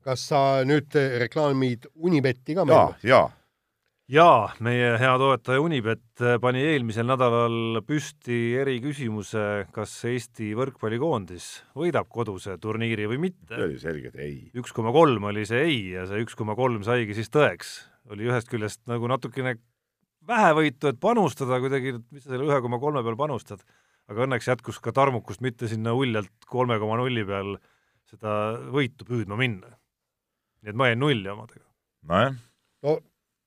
[0.07, 3.27] kas sa nüüd reklaamid Unibetti ka meile?, ja jaa,
[4.63, 13.09] meie hea toetaja Unibet pani eelmisel nädalal püsti eriküsimuse, kas Eesti võrkpallikoondis võidab koduse turniiri
[13.11, 13.57] või see mitte.
[13.59, 14.37] oli ju selge, et ei.
[14.63, 17.73] üks koma kolm oli see ei ja see üks koma kolm saigi siis tõeks.
[18.15, 19.57] oli ühest küljest nagu natukene
[20.31, 23.67] vähevõitu, et panustada kuidagi, mis sa selle ühe koma kolme peal panustad,
[24.07, 27.57] aga õnneks jätkus ka tarmukust mitte sinna uljalt kolme koma nulli peal
[28.07, 29.75] seda võitu püüdma minna.
[30.63, 31.67] nii et ma jäin nulli omadega.
[32.07, 32.39] nojah,
[32.87, 32.99] no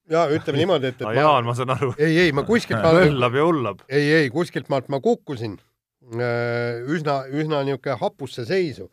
[0.09, 2.93] ja ütleme niimoodi, et, et aga Jaan, ma saan aru, ei, ei ma kuskilt ma
[2.97, 3.83] möllab ja hullab.
[3.89, 5.57] ei, ei kuskilt maalt ma kukkusin
[6.15, 8.89] äh, üsna, üsna niisugune hapusse seisu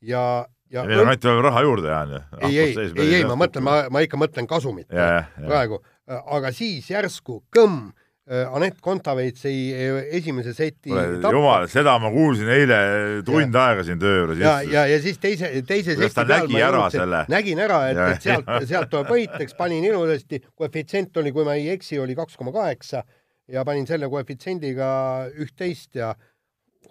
[0.00, 0.24] ja,
[0.70, 2.22] ja meil on anti veel raha juurde, Jaan ju.
[2.48, 5.80] ei, ei, ei, ei, ma mõtlen, ma, ma ikka mõtlen kasumit ja, ja, ja praegu,
[6.20, 7.90] aga siis järsku kõmm,
[8.30, 9.72] Anett Kontaveits ei
[10.20, 12.76] esimese seti jumal, seda ma kuulsin eile
[13.26, 16.84] tund aega siin töö juures ja, ja, ja siis teise, teise seti peal nägi ära
[16.84, 17.24] jõudsin- selle?
[17.32, 21.44] nägin ära, et, Ja- et sealt, sealt tuleb võit, eks panin ilusasti, koefitsient oli, kui
[21.48, 23.02] ma ei eksi, oli kaks koma kaheksa
[23.50, 24.90] ja panin selle koefitsiendiga
[25.34, 26.12] üht-teist ja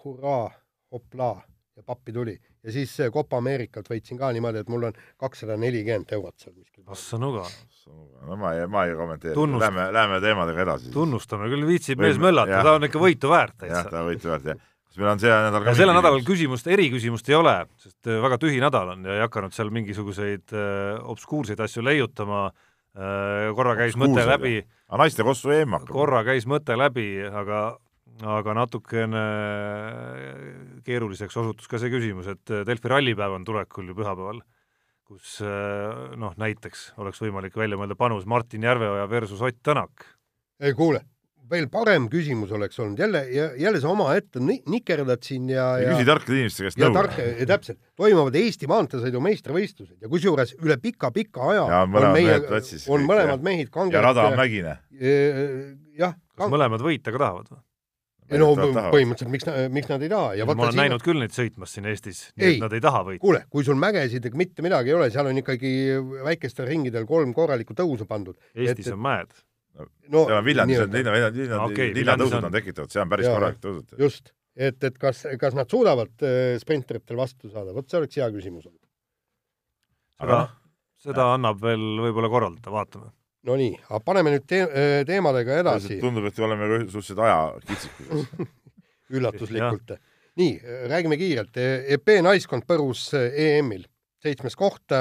[0.04, 0.50] hurraa,
[0.92, 1.40] hoplaa
[1.76, 2.36] ja pappi tuli.
[2.64, 6.54] Ja siis äh, Copa Ameerikat võitsin ka niimoodi, et mul on kakssada nelikümmend eurot seal
[6.54, 6.84] kuskil.
[6.92, 7.44] Assa nuga,
[8.26, 10.90] no ma ei, ma ei kommenteeri, Tunnust- lähme, lähme teemadega edasi.
[10.94, 12.66] tunnustame küll, viitsib Võime- mees möllata, jah.
[12.68, 13.90] ta on ikka võitu väärt jah, täitsa.
[13.90, 14.56] ta võite väärt jah.
[14.90, 18.38] kas meil on see nädal ja sellel nädalal küsimust, eriküsimust ei ole, sest äh, väga
[18.42, 23.54] tühi nädal on ja ei hakanud seal mingisuguseid äh, obskuurseid asju leiutama äh,.
[23.56, 24.56] korra käis mõte Obskuursed, läbi,
[24.90, 25.94] aga naiste kossu EM hakkab.
[25.94, 27.78] korra käis mõte läbi, aga,
[28.26, 29.20] aga natukene
[30.86, 34.42] keeruliseks osutus ka see küsimus, et Delfi rallipäev on tulekul ju pühapäeval,
[35.10, 40.04] kus äh, noh, näiteks oleks võimalik välja mõelda panus Martin Järveoja versus Ott Tänak.
[40.60, 41.00] ei kuule,
[41.50, 43.24] veel parem küsimus oleks olnud jälle,
[43.58, 46.98] jälle sa omaette ni- nikerdad siin ja, ja küsi tarkade inimeste käest ja nõu.
[47.00, 47.16] tark,
[47.50, 53.00] täpselt, toimuvad Eesti maanteesõidu meistrivõistlused ja kusjuures üle pika-pika aja Ja on meie mehed on
[53.00, 53.98] kõik, mõlemad ja kanged.
[54.04, 54.76] rada on mägine.
[55.98, 57.64] jah, kas mõlemad võita ka tahavad või?
[58.30, 61.22] Ei no põhimõtteliselt miks, miks nad ei taha ja ma vaata olen siin näinud küll
[61.22, 62.56] neid sõitmas siin Eestis, nii Ei.
[62.56, 63.22] et nad ei taha võita.
[63.24, 65.70] kuule, kui sul mägesid ega mitte midagi ei ole, seal on ikkagi
[66.26, 68.38] väikestel ringidel kolm korralikku tõusu pandud.
[68.54, 69.32] Eestis et- on mäed.
[70.08, 72.50] no seal on Viljandis linna, linna, linna, Okei, linnatõusud on.
[72.50, 73.98] on tekitatud, see on päris Jaa, korralik tõusud.
[73.98, 78.30] just, et, et kas, kas nad suudavad äh, sprinteritel vastu saada, vot see oleks hea
[78.34, 78.82] küsimus olnud.
[80.20, 80.50] aga noh,
[81.00, 83.10] seda annab veel võib-olla korraldada, vaatame.
[83.48, 84.58] Nonii, aga paneme nüüd te
[85.08, 88.26] teemadega edasi tundub, et oleme suhteliselt ajakitsikuses.
[89.16, 89.94] üllatuslikult.
[90.40, 90.58] nii,
[90.90, 91.56] räägime kiirelt.
[91.96, 93.86] EP naiskond põrus EM-il,
[94.22, 94.92] seitsmes koht.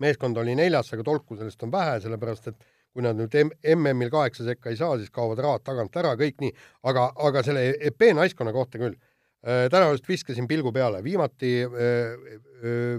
[0.00, 2.64] meeskond oli neljas, aga tolku sellest on vähe, sellepärast et
[2.96, 3.34] kui nad nüüd
[3.74, 6.54] MM-il kaheksa sekka ei saa, siis kaovad rahad tagant ära, kõik nii,
[6.88, 8.96] aga, aga selle EP naiskonna kohta küll.
[9.42, 11.50] täna just viskasin pilgu peale, viimati,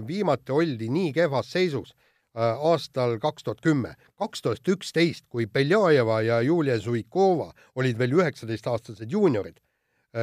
[0.06, 1.96] viimati oldi nii kehvas seisus
[2.38, 9.10] aastal kaks tuhat kümme, kaks tuhat üksteist, kui Beljajeva ja Julia Zuikova olid veel üheksateistaastased
[9.10, 9.58] juuniorid,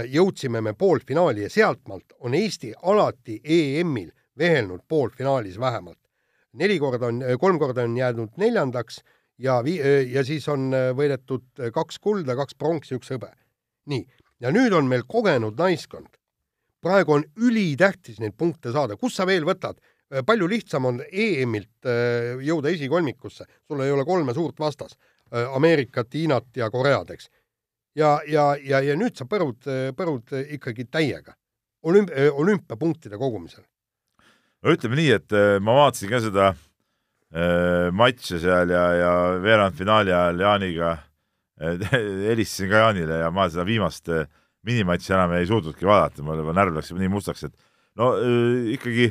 [0.09, 5.99] jõudsime me poolfinaali ja sealtmaalt on Eesti alati EM-il vehelnud poolfinaalis vähemalt.
[6.53, 9.01] neli korda on, kolm korda on jäänud neljandaks
[9.37, 11.43] ja vi-, ja siis on võidetud
[11.73, 13.31] kaks kulda, kaks pronksi, üks hõbe.
[13.85, 14.07] nii,
[14.39, 16.07] ja nüüd on meil kogenud naiskond.
[16.81, 19.79] praegu on ülitähtis neid punkte saada, kus sa veel võtad?
[20.25, 21.87] Palju lihtsam on EM-ilt
[22.45, 24.93] jõuda esikolmikusse, sul ei ole kolme suurt vastas,
[25.31, 27.31] Ameerikat, Hiinat ja Koread, eks.
[27.97, 29.65] ja, ja, ja, ja nüüd sa põrud,
[29.97, 31.33] põrud ikkagi täiega
[31.83, 33.65] olümp-, olümpiapunktide kogumisel.
[34.61, 36.53] no ütleme nii, et ma vaatasin ka seda
[37.35, 39.11] Äh, matše seal ja, ja
[39.43, 40.91] veerandfinaali ajal Jaaniga
[41.59, 41.81] äh,
[42.29, 44.29] helistasin ka Jaanile ja ma seda viimast äh,
[44.63, 47.55] minimatši enam ei suutnudki vaadata, mul juba närv läks nii mustaks, et
[47.99, 49.09] no äh, ikkagi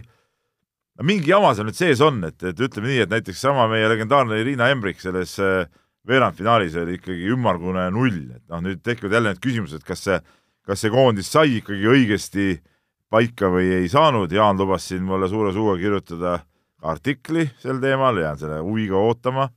[1.03, 4.39] mingi jama seal nüüd sees on, et, et ütleme nii, et näiteks sama meie legendaarne
[4.43, 5.67] Irina Embrik selles äh,
[6.07, 10.21] veerandfinaalis oli ikkagi ümmargune null, et noh, nüüd tekivad jälle need küsimused, kas see,
[10.67, 12.49] kas see koondis sai ikkagi õigesti
[13.11, 16.39] paika või ei saanud, Jaan lubas siin mulle suure suuga kirjutada
[16.85, 19.49] artikli sel teemal, jään selle huviga ootama.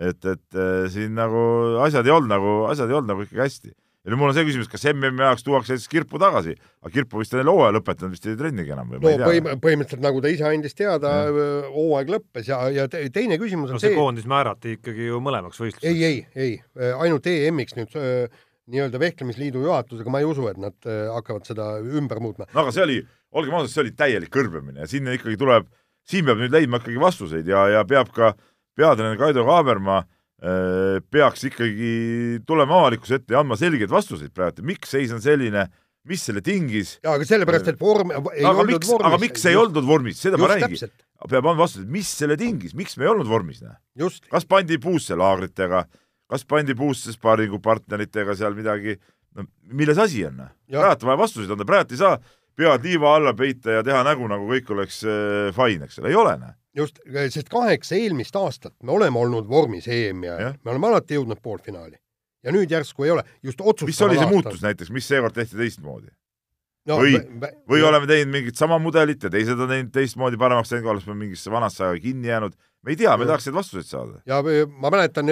[0.00, 1.40] et, et äh, siin nagu
[1.84, 3.72] asjad ei olnud nagu, asjad ei olnud nagu ikkagi hästi.
[4.00, 7.20] Ja nüüd mul on see küsimus, kas MM-i jaoks tuuakse siis Kirpu tagasi, aga Kirpu
[7.20, 9.00] vist on jälle hooaja lõpetanud, vist ei trennigi enam või?
[9.04, 11.14] no põhim põhimõtteliselt nagu ta ise andis teada,
[11.74, 15.60] hooaeg lõppes ja, ja teine küsimus on no, see, see koondis määrati ikkagi ju mõlemaks
[15.60, 15.90] võistluseks.
[15.90, 17.98] ei, ei, ei, ainult EM-iks nüüd
[18.70, 22.48] nii-öelda vehklemisliidu juhatusega, ma ei usu, et nad hakkavad seda ümber muutma.
[22.54, 23.00] no aga see oli,
[23.36, 25.68] olgem ausad, see oli täielik kõrbemine ja sinna ikkagi tuleb
[26.08, 28.32] siin peab nüüd leidma ikkagi vastuseid ja, ja peab ka
[28.78, 30.08] peatreener Kaido Kaaberma äh,
[30.40, 35.66] peaks ikkagi tulema avalikkuse ette ja andma selgeid vastuseid praegu, miks seis on selline,
[36.08, 36.94] mis selle tingis.
[37.04, 39.08] jaa, aga sellepärast, et vorm ei aga olnud miks, vormis.
[39.10, 40.92] aga miks ei oldud vormis, seda Just ma räägin.
[41.28, 43.76] peab andma vastuseid, mis selle tingis, miks me ei olnud vormis, näe.
[44.32, 45.84] kas pandi puusse laagritega,
[46.30, 48.96] kas pandi puusse sparringupartneritega seal midagi,
[49.36, 49.44] no
[49.76, 50.40] milles asi on?
[50.70, 52.16] praegu on vaja vastuseid anda, praegu ei saa
[52.60, 56.20] pead liiva alla peita ja teha nägu, nagu kõik oleks äh, fine, eks ole, ei
[56.20, 56.54] ole, näe.
[56.76, 57.02] just,
[57.32, 61.98] sest kaheksa eelmist aastat me oleme olnud vormis EM-i ajal, me oleme alati jõudnud poolfinaali.
[62.44, 64.36] ja nüüd järsku ei ole, just otsustaval mis oli see aastal.
[64.36, 66.08] muutus näiteks, mis seekord tehti teistmoodi
[66.90, 67.00] no,?
[67.00, 67.18] või,
[67.68, 71.52] või oleme teinud mingit sama mudelit ja teised on teinud teistmoodi paremaks teinud, oleme mingisse
[71.52, 74.22] vanasse aega kinni jäänud, me ei tea, me tahaks neid vastuseid saada.
[74.28, 74.40] ja
[74.76, 75.30] ma mäletan,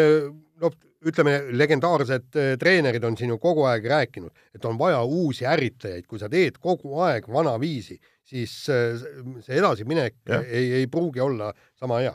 [0.62, 5.46] noh, ütleme, legendaarsed äh, treenerid on siin ju kogu aeg rääkinud, et on vaja uusi
[5.46, 8.96] ärritajaid, kui sa teed kogu aeg vanaviisi, siis äh,
[9.44, 12.14] see edasiminek ei, ei pruugi olla sama hea.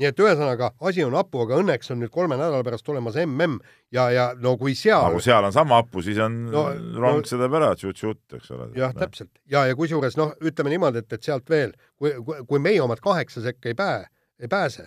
[0.00, 3.58] nii et ühesõnaga, asi on hapu, aga õnneks on nüüd kolme nädala pärast tulemas mm
[3.92, 6.62] ja, ja no kui seal aga kui seal on sama hapu, siis on no,
[6.94, 8.68] rong no, sõidab ära, tšut-tšut, eks ole.
[8.78, 9.32] jah, täpselt.
[9.50, 13.42] ja, ja kusjuures noh, ütleme niimoodi, et, et sealt veel, kui, kui, meie omad kaheksa
[13.42, 14.06] sekka ei pää,
[14.40, 14.86] ei pääse,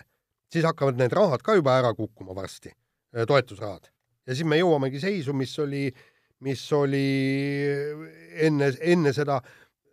[0.50, 2.72] siis hakkavad need rahad ka juba ära kukkuma varsti
[3.28, 3.90] toetusrahad.
[4.26, 5.86] ja siis me jõuamegi seisu, mis oli,
[6.44, 7.04] mis oli
[8.46, 9.40] enne, enne seda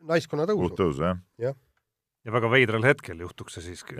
[0.09, 0.75] naiskonna tõusu.
[0.77, 1.21] tõusu, jah.
[1.41, 1.57] jah.
[2.25, 3.97] ja väga veidral hetkel juhtuks see siiski.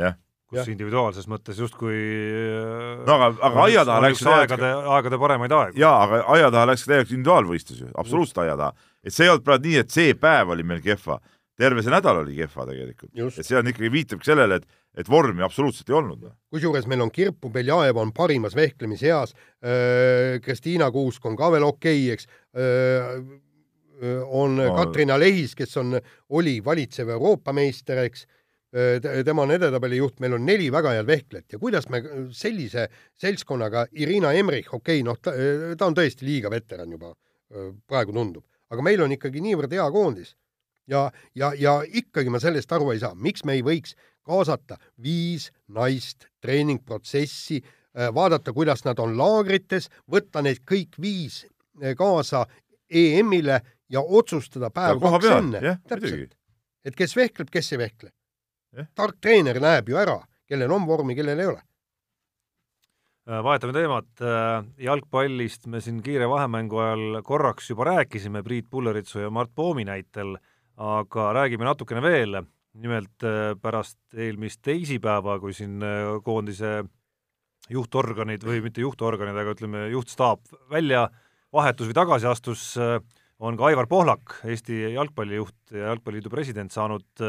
[0.52, 0.68] kus ja.
[0.74, 5.80] individuaalses mõttes justkui äh, no aga, aga aia taha läks aegade, aegade paremaid aegu.
[5.80, 8.90] jaa, aga aia taha läks täielikult individuaalvõistlus ju, absoluutselt aia taha.
[9.04, 11.22] et see ei olnud praegu nii, et see päev oli meil kehva,
[11.62, 13.14] terve see nädal oli kehva tegelikult.
[13.30, 16.26] et see on ikkagi, viitabki sellele, et et vormi absoluutselt ei olnud.
[16.52, 19.34] kusjuures meil on Kirpu Beljajev on parimas vehklemiseas,
[20.44, 22.28] Kristiina Kuusk on ka veel okei okay,, eks,
[24.28, 24.76] on no.
[24.76, 25.96] Katrina Lehis, kes on,
[26.38, 28.26] oli valitsev Euroopa meister, eks,
[29.26, 32.04] tema on edetabeli juht, meil on neli väga head vehklejat ja kuidas me
[32.36, 32.88] sellise
[33.20, 37.14] seltskonnaga, Irina Emrich, okei okay,, noh, ta on tõesti liiga veteran juba,
[37.88, 40.36] praegu tundub, aga meil on ikkagi niivõrd hea koondis
[40.92, 43.96] ja, ja, ja ikkagi ma sellest aru ei saa, miks me ei võiks
[44.28, 51.96] kaasata viis naist treeningprotsessi, äh, vaadata, kuidas nad on laagrites, võtta neid kõik viis äh,
[51.98, 52.46] kaasa
[52.90, 53.62] EM-ile
[53.92, 55.76] ja otsustada päev ja kaks enne.
[55.88, 56.38] täpselt.
[56.86, 58.12] et kes vehkleb, kes ei vehkle.
[58.96, 61.62] tark treener näeb ju ära, kellel on vormi, kellel ei ole
[63.30, 64.12] äh, vahetame teemat,
[64.78, 70.38] jalgpallist me siin kiire vahemängu ajal korraks juba rääkisime Priit Pulleritsu ja Mart Poomi näitel,
[70.78, 72.42] aga räägime natukene veel.
[72.82, 76.86] Nimelt äh, pärast eelmist teisipäeva, kui siin äh, koondise
[77.72, 81.10] juhtorganid või mitte juhtorganid, aga ütleme, juhtstaap välja
[81.52, 83.02] vahetus või tagasi astus, äh,
[83.44, 87.24] on ka Aivar Pohlak, Eesti jalgpallijuht ja Jalgpalliliidu president, saanud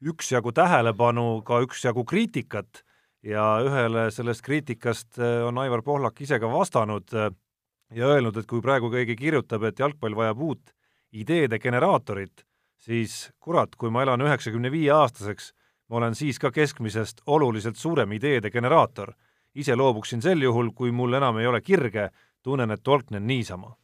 [0.00, 2.84] üksjagu tähelepanu, ka üksjagu kriitikat.
[3.26, 8.88] Ja ühele sellest kriitikast on Aivar Pohlak ise ka vastanud ja öelnud, et kui praegu
[8.94, 10.72] keegi kirjutab, et jalgpall vajab uut
[11.12, 12.46] ideede generaatorit,
[12.80, 15.52] siis kurat, kui ma elan üheksakümne viie aastaseks,
[15.90, 19.12] ma olen siis ka keskmisest oluliselt suurem ideede generaator.
[19.54, 22.10] ise loobuksin sel juhul, kui mul enam ei ole kirge,
[22.42, 23.74] tunnen, et tolknen niisama.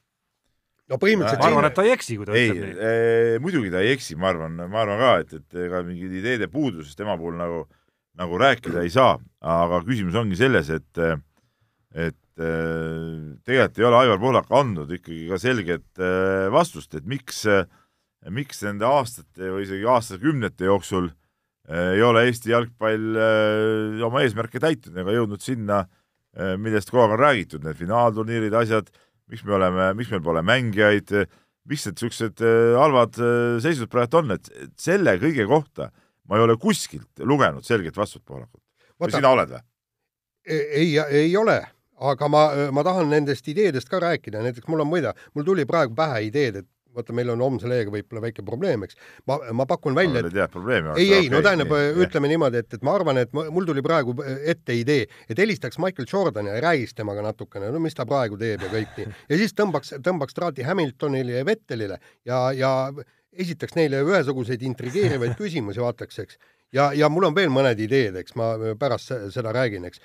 [0.89, 3.41] no põhimõtteliselt ma arvan, et ta ei eksi, kui ta ei, ütleb nii.
[3.43, 6.95] muidugi ta ei eksi, ma arvan, ma arvan ka, et, et ega mingid ideede puuduses
[6.97, 7.67] tema puhul nagu
[8.17, 11.03] nagu rääkida ei saa, aga küsimus ongi selles, et
[11.97, 16.01] et tegelikult ei ole Aivar Pohlak andnud ikkagi ka selget
[16.53, 17.45] vastust, et miks,
[18.35, 21.11] miks nende aastate või isegi aastakümnete jooksul
[21.67, 23.17] ei ole Eesti jalgpall
[24.07, 25.81] oma eesmärke täitnud ega jõudnud sinna,
[26.63, 28.93] millest kogu aeg on räägitud, need finaalturniirid, asjad,
[29.27, 31.11] miks me oleme, miks meil pole mängijaid,
[31.67, 32.45] miks need niisugused
[32.79, 33.19] halvad
[33.65, 35.91] seisud praegu on, et selle kõige kohta
[36.29, 38.63] ma ei ole kuskilt lugenud selget vastust Pohlakut.
[39.01, 39.65] või sina oled või?
[40.47, 41.59] ei, ei ole,
[41.99, 45.95] aga ma, ma tahan nendest ideedest ka rääkida, näiteks mul on muide, mul tuli praegu
[45.99, 48.99] pähe ideed, et vaata, meil on homse lehega võib-olla väike probleem, eks.
[49.31, 50.95] ma, ma pakun välja, et tead probleemi.
[50.97, 51.75] ei, ei okay,, no tähendab,
[52.07, 56.09] ütleme niimoodi, et, et ma arvan, et mul tuli praegu ette idee, et helistaks Michael
[56.13, 59.13] Jordan ja räägiks temaga natukene, no mis ta praegu teeb ja kõik nii.
[59.31, 62.73] ja siis tõmbaks, tõmbaks traati Hamiltonile ja Vettelile ja, ja
[63.37, 66.41] esitaks neile ühesuguseid intrigeerivaid küsimusi, vaataks, eks.
[66.75, 70.03] ja, ja mul on veel mõned ideed, eks, ma pärast seda räägin, eks.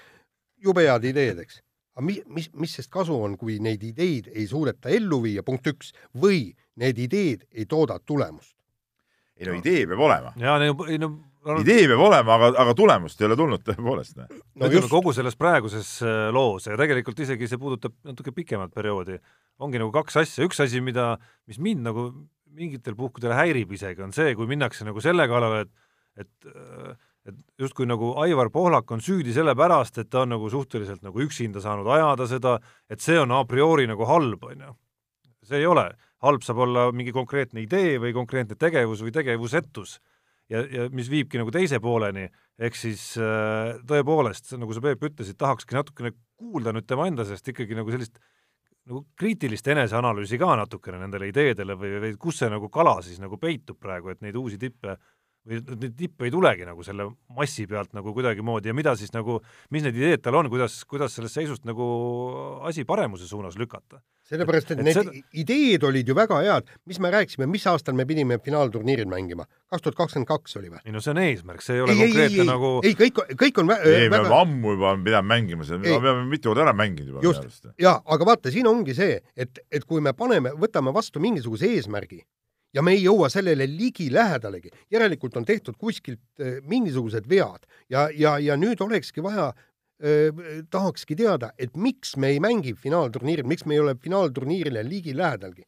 [0.61, 1.61] jube head ideed, eks.
[1.95, 5.67] Aga mis, mis, mis sest kasu on, kui neid ideid ei suudeta ellu viia, punkt
[5.71, 8.55] üks, või need ideed ei tooda tulemust?
[9.41, 10.33] ei no idee peab olema.
[10.39, 11.11] jaa, ei no
[11.61, 14.19] idee peab olema, aga, aga tulemust ei ole tulnud tõepoolest.
[14.19, 14.27] no
[14.67, 14.91] ütleme just...
[14.93, 19.17] kogu selles praeguses äh, loos ja tegelikult isegi see puudutab natuke pikemat perioodi,
[19.61, 21.15] ongi nagu kaks asja, üks asi, mida,
[21.49, 22.11] mis mind nagu
[22.51, 25.79] mingitel puhkudel häirib isegi, on see, kui minnakse nagu selle kallale, et
[26.21, 26.51] et
[27.27, 31.61] et justkui nagu Aivar Pohlak on süüdi sellepärast, et ta on nagu suhteliselt nagu üksinda
[31.61, 32.55] saanud ajada seda,
[32.89, 34.73] et see on a priori nagu halb, on ju.
[35.45, 35.87] see ei ole,
[36.25, 39.99] halb saab olla mingi konkreetne idee või konkreetne tegevus või tegevusetus
[40.51, 42.27] ja, ja mis viibki nagu teise pooleni,
[42.61, 47.47] ehk siis äh, tõepoolest, nagu sa, Peep, ütlesid, tahakski natukene kuulda nüüd tema enda seest
[47.53, 48.17] ikkagi nagu sellist
[48.89, 53.37] nagu kriitilist eneseanalüüsi ka natukene nendele ideedele või, või kus see nagu kala siis nagu
[53.41, 54.97] peitub praegu, et neid uusi tippe
[55.47, 59.39] või neid tippe ei tulegi nagu selle massi pealt nagu kuidagimoodi ja mida siis nagu,
[59.73, 61.85] mis need ideed tal on, kuidas, kuidas sellest seisust nagu
[62.67, 64.01] asi paremuse suunas lükata?
[64.31, 65.13] sellepärast, et, et need seda...
[65.41, 69.47] ideed olid ju väga head, mis me rääkisime, mis aastal me pidime finaalturniiril mängima?
[69.71, 70.83] kaks tuhat kakskümmend kaks oli või?
[70.85, 73.63] ei no see on eesmärk, see ei ole ei, konkreetne ei, nagu ei, kõik, kõik
[73.63, 74.41] on vä ei, me väga...
[74.45, 77.25] ammu juba pidame mängima seda, me oleme mitu korda ära mänginud juba.
[77.25, 81.73] just, jaa, aga vaata, siin ongi see, et, et kui me paneme, võtame vastu mingisuguse
[81.73, 82.21] eesmärgi,
[82.73, 84.69] ja me ei jõua sellele ligilähedalegi.
[84.91, 91.15] järelikult on tehtud kuskilt äh, mingisugused vead ja, ja, ja nüüd olekski vaja äh,, tahakski
[91.15, 95.63] teada, et miks me ei mängi finaalturniiril, miks me ei ole finaalturniirile ligilähedalgi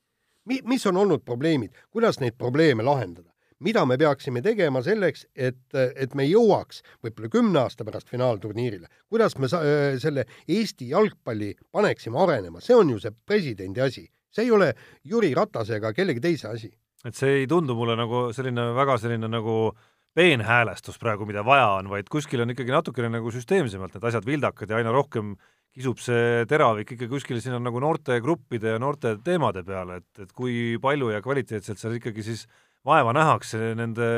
[0.45, 0.59] Mi,.
[0.67, 3.29] mis on olnud probleemid, kuidas neid probleeme lahendada?
[3.63, 5.61] mida me peaksime tegema selleks, et,
[5.95, 12.19] et me jõuaks võib-olla kümne aasta pärast finaalturniirile, kuidas me äh, selle Eesti jalgpalli paneksime
[12.19, 14.73] arenema, see on ju see presidendi asi, see ei ole
[15.07, 16.73] Jüri Ratase ega kellegi teise asi
[17.03, 19.73] et see ei tundu mulle nagu selline väga selline nagu
[20.13, 24.69] peenhäälestus praegu, mida vaja on, vaid kuskil on ikkagi natukene nagu süsteemsemalt need asjad vildakad
[24.69, 25.33] ja aina rohkem
[25.73, 30.77] kisub see teravik ikka kuskil sinna nagu noortegruppide ja noorte teemade peale, et, et kui
[30.81, 32.45] palju ja kvaliteetselt seal ikkagi siis
[32.85, 34.09] vaeva nähakse nende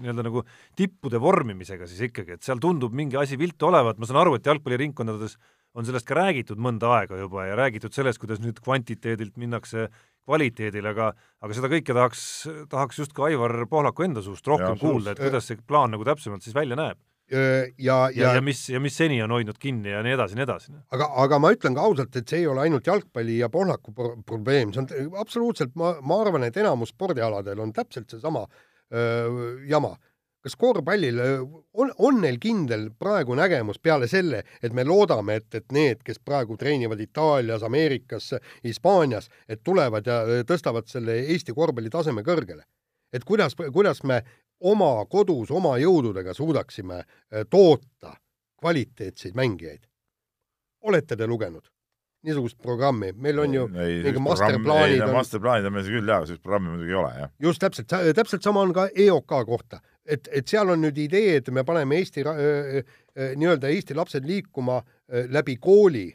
[0.00, 0.44] nii-öelda nagu
[0.78, 4.48] tippude vormimisega siis ikkagi, et seal tundub mingi asi viltu olevat, ma saan aru, et
[4.48, 5.36] jalgpalliringkondades
[5.74, 9.88] on sellest ka räägitud mõnda aega juba ja räägitud sellest, kuidas nüüd kvantiteedilt minnakse
[10.24, 11.10] kvaliteedile, aga
[11.44, 12.20] aga seda kõike tahaks,
[12.72, 16.06] tahaks just ka Aivar Pohlaku enda suust rohkem ja, kuulda, et kuidas see plaan nagu
[16.06, 17.00] täpsemalt siis välja näeb.
[17.32, 17.42] ja,
[17.80, 20.74] ja, ja, ja mis, ja mis seni on hoidnud kinni ja nii edasi, nii edasi.
[20.92, 24.10] aga, aga ma ütlen ka ausalt, et see ei ole ainult jalgpalli ja Pohlaku pro
[24.26, 28.44] probleem, see on absoluutselt, ma, ma arvan, et enamus spordialadel on täpselt seesama
[28.92, 29.94] öö, jama
[30.44, 31.20] kas korvpallil
[31.72, 36.20] on, on neil kindel praegu nägemus peale selle, et me loodame, et, et need, kes
[36.20, 38.34] praegu treenivad Itaalias, Ameerikas,
[38.64, 42.66] Hispaanias, et tulevad ja tõstavad selle Eesti korvpalli taseme kõrgele?
[43.14, 44.24] et kuidas, kuidas me
[44.60, 47.04] oma kodus oma jõududega suudaksime
[47.50, 48.16] toota
[48.60, 49.86] kvaliteetseid mängijaid?
[50.82, 51.64] olete te lugenud?
[52.24, 56.72] niisugust programmi, meil on ju ei, mingi masterplaanid masterplaanid on meil küll jaa, sellist programmi
[56.72, 57.34] muidugi ei ole, jah.
[57.48, 61.50] just täpselt, täpselt sama on ka EOK kohta et, et seal on nüüd idee, et
[61.54, 64.80] me paneme Eesti nii-öelda Eesti lapsed liikuma
[65.32, 66.06] läbi kooli,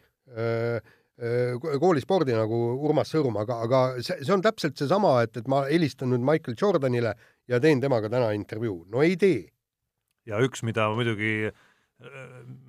[1.82, 6.14] koolispordi nagu Urmas Sõõrum, aga, aga see, see on täpselt seesama, et, et ma helistan
[6.14, 7.16] nüüd Michael Jordanile
[7.50, 8.86] ja teen temaga täna intervjuu.
[8.90, 9.50] no ei tee.
[10.30, 11.50] ja üks, mida muidugi,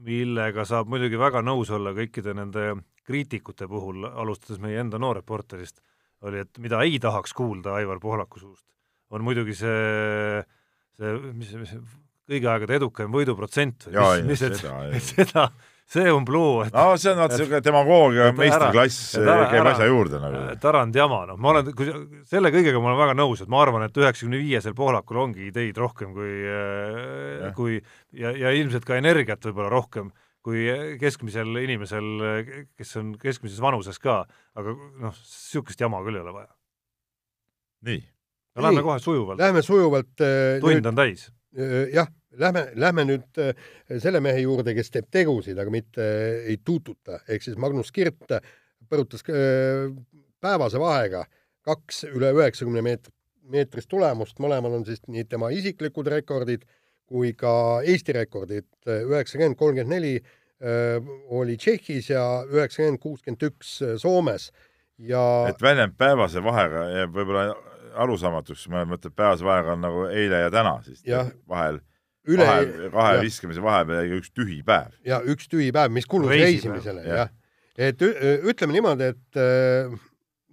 [0.06, 2.72] millega saab muidugi väga nõus olla kõikide nende
[3.06, 5.80] kriitikute puhul, alustades meie enda noorreporterist,
[6.26, 8.66] oli, et mida ei tahaks kuulda Aivar Pohlaku suust,
[9.10, 10.42] on muidugi see
[11.00, 11.74] see, mis, mis
[12.30, 15.48] kõigi aegade edukaim võiduprotsent või mis, mis, et, et seda,
[15.90, 20.20] see on bluu, et no see on vaata niisugune demagoogia meistriklass ära- käib asja juurde
[20.22, 20.42] nagu.
[20.62, 21.88] Tarand jama, noh, ma olen, kui
[22.30, 25.80] selle kõigega ma olen väga nõus, et ma arvan, et üheksakümne viiesel Pohlakul ongi ideid
[25.82, 27.50] rohkem kui, Jah.
[27.58, 27.80] kui
[28.14, 30.12] ja, ja ilmselt ka energiat võib-olla rohkem
[30.46, 30.62] kui
[31.02, 32.06] keskmisel inimesel,
[32.78, 34.22] kes on keskmises vanuses ka,
[34.56, 34.72] aga
[35.02, 36.48] noh, niisugust jama küll ei ole vaja.
[37.90, 38.00] nii,
[38.56, 41.28] no lähme kohe sujuvalt, Lähme sujuvalt äh, tund on täis.
[41.56, 43.54] Äh, jah, lähme, lähme nüüd äh,
[44.02, 46.08] selle mehe juurde, kes teeb tegusid, aga mitte
[46.50, 48.36] ei tuututa, ehk siis Magnus Kirt
[48.90, 49.22] põrutas
[50.40, 51.24] päevase vahega
[51.66, 53.14] kaks üle üheksakümne meetrit,
[53.50, 56.66] meetrist tulemust, mõlemal on siis nii tema isiklikud rekordid
[57.10, 60.12] kui ka Eesti rekordid, üheksakümmend, kolmkümmend neli
[61.34, 64.50] oli Tšehhis ja üheksakümmend, kuuskümmend üks Soomes.
[65.00, 67.48] Ja et väljend päevase vahega jääb võib-olla
[67.94, 71.30] arusaamatuks, ma mõtlen, päevase vahega on nagu eile ja täna, siis Jah.
[71.48, 71.80] vahel
[72.28, 74.92] üle kahe, kahe viskamise vahepeal jäi üks tühi päev.
[75.06, 77.32] ja üks tühi päev, mis kulus Reisipäev, reisimisele, jah.
[77.78, 79.94] et ütleme niimoodi, et äh,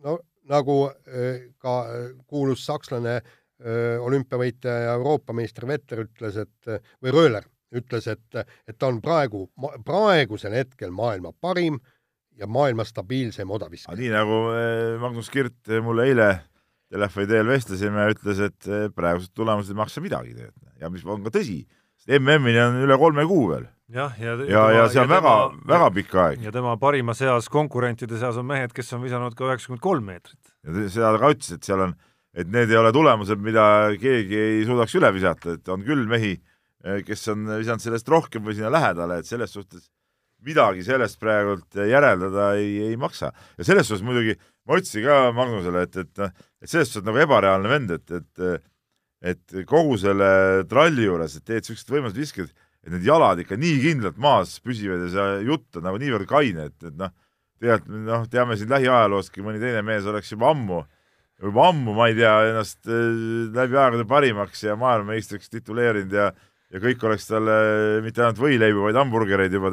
[0.03, 0.17] no
[0.47, 3.19] nagu äh, ka äh, kuulus sakslane
[3.57, 6.67] olümpiavõitja ja Euroopa meister Vetter ütles, et
[7.01, 8.35] või Rööler ütles, et,
[8.69, 9.47] et ta on praegu,
[9.81, 11.79] praegusel hetkel maailma parim
[12.37, 13.97] ja maailma stabiilsem odaviskaja.
[13.97, 14.37] nii nagu
[15.01, 16.27] Magnus Kirt mulle eile
[16.93, 21.05] telefoni teel vestlesime ja ütles, et eh, praegused tulemused ei maksa midagi tegelikult ja mis
[21.07, 21.61] on ka tõsi,
[21.99, 25.33] sest MM-ini on üle kolme kuu veel jah, ja ja, ja see on väga,
[25.67, 29.49] väga pikk aeg ja tema parima seas, konkurentide seas on mehed, kes on visanud ka
[29.49, 30.53] üheksakümmend kolm meetrit.
[30.63, 31.97] ja seda ta ka ütles, et seal on,
[32.37, 33.67] et need ei ole tulemused, mida
[33.99, 36.35] keegi ei suudaks üle visata, et on küll mehi,
[37.07, 39.89] kes on visanud sellest rohkem või sinna lähedale, et selles suhtes
[40.45, 43.31] midagi sellest praegult järeldada ei, ei maksa.
[43.57, 47.21] ja selles suhtes muidugi ma ütlesin ka Magnusele, et, et noh, et selles suhtes nagu
[47.23, 48.65] ebareaalne vend, et, et
[49.27, 50.27] et kogu selle
[50.69, 52.51] tralli juures, et teed siuksed võimalused viskad,
[52.85, 56.67] et need jalad ikka nii kindlalt maas püsivad ja see jutt on nagu niivõrd kaine,
[56.69, 57.09] et, et noh,
[57.57, 60.83] tegelikult noh, teame siin lähiajaloostki mõni teine mees oleks juba ammu
[61.41, 66.31] juba ammu, ma ei tea, ennast äh, läbi aegade parimaks ja maailmameistriks tituleerinud ja
[66.67, 67.53] ja kõik oleks talle
[68.03, 69.69] mitte ainult võileibu, vaid hamburgereid juba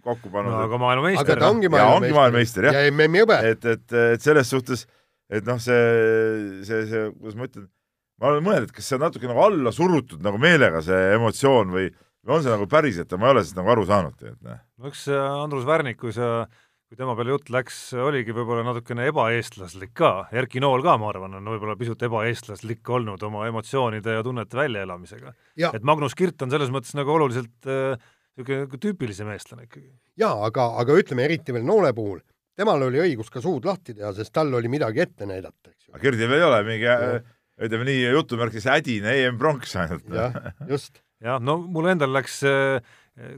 [0.00, 2.78] kokku pannud no aga maailmameister aga ta ongi ja ongi maailmameister, jah.
[2.78, 3.36] ja MM-i hõbe.
[3.50, 4.86] et, et, et selles suhtes,
[5.32, 7.68] et noh, see, see, see, kuidas ma ütlen,
[8.20, 11.72] ma olen mõelnud, et kas see on natuke nagu alla surutud nagu meelega, see emotsioon
[11.74, 11.90] või
[12.22, 14.60] või on see nagu päriselt, ma ei ole sellest nagu aru saanud tegelikult, noh.
[14.78, 16.28] no eks see Andrus Värnik, kui sa,
[16.86, 21.38] kui tema peale jutt läks, oligi võib-olla natukene ebaeestlaslik ka, Erki Nool ka, ma arvan,
[21.40, 25.34] on võib-olla pisut ebaeestlaslik olnud oma emotsioonide ja tunnete väljaelamisega.
[25.64, 29.90] ja, et Magnus Kirt on selles mõttes nagu oluliselt niisugune äh, tüüpilisem eestlane ikkagi.
[30.22, 32.22] ja aga, aga ütleme eriti veel Noole puhul,
[32.58, 35.92] temal oli õigus ka suud lahti teha, sest tal oli midagi ette näidata, eks ju.
[35.94, 36.88] aga Gerdil ei ole mingi,
[37.62, 40.08] ütleme nii jutumärkis hädine EM-pronks ainult.
[40.12, 40.40] jah,
[40.70, 41.02] just.
[41.22, 42.40] jah, no mul endal läks,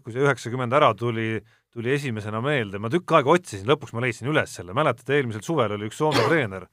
[0.04, 1.38] kui see üheksakümmend ära tuli,
[1.74, 5.76] tuli esimesena meelde, ma tükk aega otsisin, lõpuks ma leidsin üles selle, mäletate, eelmisel suvel
[5.76, 6.66] oli üks Soome treener,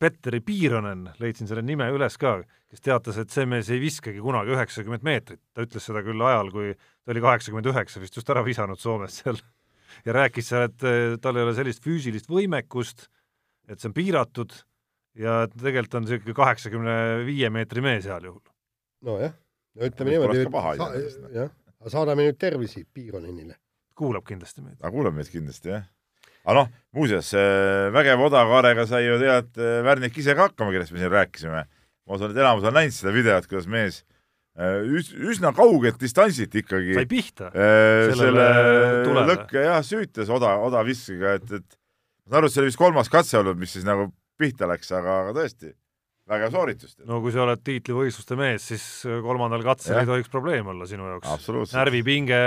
[0.00, 2.38] Petteri Piironen, leidsin selle nime üles ka,
[2.72, 6.48] kes teatas, et see mees ei viskagi kunagi üheksakümmend meetrit, ta ütles seda küll ajal,
[6.54, 9.36] kui ta oli kaheksakümmend üheksa vist just ära visanud Soomes seal
[10.06, 13.08] ja rääkis seal, et eh, tal ei ole sellist füüsilist võimekust,
[13.68, 14.54] et see on piiratud
[15.18, 18.42] ja et tegelikult on niisugune kaheksakümne viie meetri mees heal juhul.
[19.06, 19.36] nojah,
[19.76, 21.32] no ütleme niimoodi iseenesest, noh.
[21.36, 21.54] jah,
[21.92, 23.56] saadame nüüd tervisi Piironenile.
[23.98, 24.78] kuulab kindlasti meid.
[24.80, 25.88] aga kuulab meid kindlasti, jah.
[26.44, 27.32] aga noh, muuseas,
[27.94, 31.64] vägev odakaarega sai ju tead äh, Värnik ise ka hakkama, kellest me siin rääkisime.
[32.08, 34.17] ma usun, et enamus on näinud seda videot, kuidas mees äh,
[34.58, 37.50] üs, üsna kaugelt distantsilt ikkagi sai pihta.
[37.54, 38.46] äh, selle
[39.28, 41.76] lõkke jah, süütas oda, odaviskega, et, et
[42.26, 44.90] ma saan aru, et see oli vist kolmas katse olnud, mis siis nagu pihta läks,
[44.94, 45.72] aga, aga tõesti,
[46.28, 46.96] vägev sooritus.
[47.08, 48.84] no kui sa oled tiitlivõistluste mees, siis
[49.24, 50.02] kolmandal katsel Jah.
[50.04, 51.74] ei tohiks probleem olla sinu jaoks.
[51.76, 52.40] närvipinge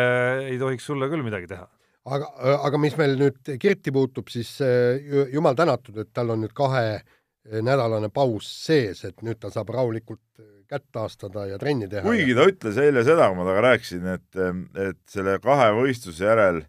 [0.52, 1.68] ei tohiks sulle küll midagi teha.
[2.12, 2.30] aga,
[2.68, 6.54] aga mis meil nüüd Kirti puutub, siis äh, ju- jumal tänatud, et tal on nüüd
[6.58, 12.04] kahenädalane paus sees, et nüüd ta saab rahulikult äh, kätt taastada ja trenni teha.
[12.06, 14.44] kuigi ta ütles eile seda, kui ma temaga rääkisin, et,
[14.88, 16.62] et selle kahe võistluse järel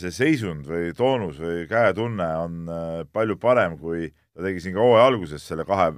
[0.00, 4.82] see seisund või toonus või käetunne on äh, palju parem, kui ta tegi siin ka
[4.82, 5.90] hooaja alguses selle kahe,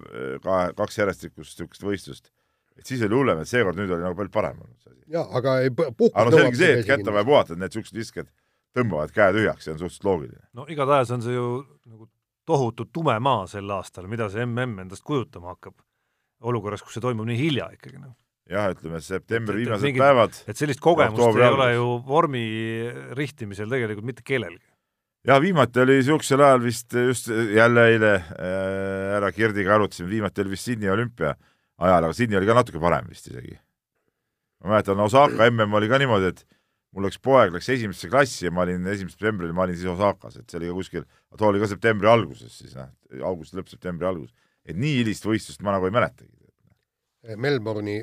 [0.43, 2.33] kahe, kaks järjestikust niisugust võistlust.
[2.77, 5.05] et siis oli hullem, et seekord nüüd oli nagu palju parem olnud see asi.
[5.15, 7.63] ja aga ei pu- puhkus aga no selge see, et kätte on vaja puhata, et
[7.63, 8.29] need niisugused visked
[8.77, 10.45] tõmbavad käe tühjaks, see on suhteliselt loogiline.
[10.53, 11.49] no igatahes on see ju
[11.87, 12.11] nagu
[12.47, 15.75] tohutu tume maa sel aastal, mida see mm endast kujutama hakkab.
[16.45, 18.15] olukorras, kus see toimub nii hilja ikkagi noh.
[18.51, 21.75] jah, ütleme septembri viimased mingid- päevad et sellist kogemust ei ole algus.
[21.77, 22.47] ju vormi
[23.19, 24.65] rihtimisel tegelikult mitte kellelgi.
[25.27, 30.57] jah, viimati oli niisugusel ajal vist just jälle eile äh, härra Kirdiga arutasime, viimati oli
[30.57, 31.35] vist Sydney olümpia
[31.79, 33.59] ajal, aga Sydney oli ka natuke parem vist isegi.
[34.63, 36.47] ma mäletan, Osaka mm oli ka niimoodi, et
[36.97, 40.39] mul läks poeg läks esimesse klassi ja ma olin esimesel septembril, ma olin siis Osakas,
[40.41, 41.05] et see oli ka kuskil,
[41.37, 42.89] too oli ka septembri alguses siis noh,
[43.29, 44.33] augusti lõpp, septembri algus.
[44.67, 46.33] Et nii hilist võistlust ma nagu ei mäletagi.
[47.37, 48.01] Melbourne'i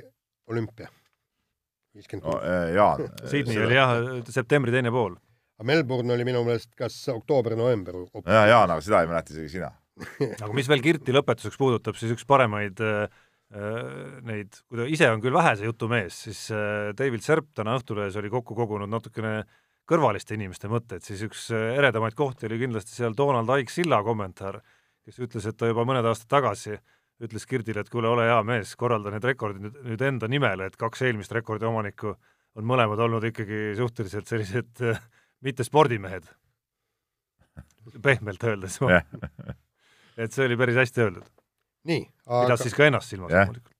[0.51, 0.89] olümpia,
[1.95, 2.47] viiskümmend no, kuus.
[2.49, 3.05] eh, Jaan.
[3.32, 3.93] Sydney oli jah,
[4.36, 5.16] septembri teine pool.
[5.59, 8.01] aga Melbourne oli minu meelest kas oktoober-november.
[8.26, 9.72] jaa, Jaan, aga seda ei mäleta isegi sina.
[10.43, 13.05] aga mis veel Kirti lõpetuseks puudutab, siis üks paremaid äh,
[14.28, 18.32] neid, kui ta ise on küll vähese jutumees, siis äh, David Serp täna Õhtulehes oli
[18.34, 19.43] kokku kogunud natukene
[19.88, 24.61] kõrvaliste inimeste mõtteid, siis üks eredamaid kohti oli kindlasti seal Donald Aik-Silla kommentaar,
[25.05, 26.77] kes ütles, et ta juba mõned aastad tagasi
[27.23, 31.05] ütles Kirdile, et kuule, ole hea mees, korralda need rekordid nüüd, enda nimele, et kaks
[31.07, 32.15] eelmist rekordi omanikku
[32.57, 34.83] on mõlemad olnud ikkagi suhteliselt sellised
[35.45, 36.25] mitte spordimehed,
[38.01, 38.79] pehmelt öeldes
[40.21, 41.31] et see oli päris hästi öeldud
[41.83, 42.45] nii aga....
[42.45, 43.75] pidas siis ka ennast silmas loomulikult.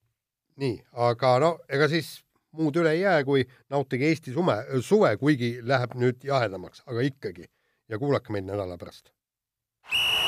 [0.62, 2.14] nii, aga no ega siis
[2.58, 7.50] muud üle ei jää, kui nautige Eesti sume, suve, kuigi läheb nüüd jahedamaks, aga ikkagi.
[7.90, 9.12] ja kuulake meid nädala pärast.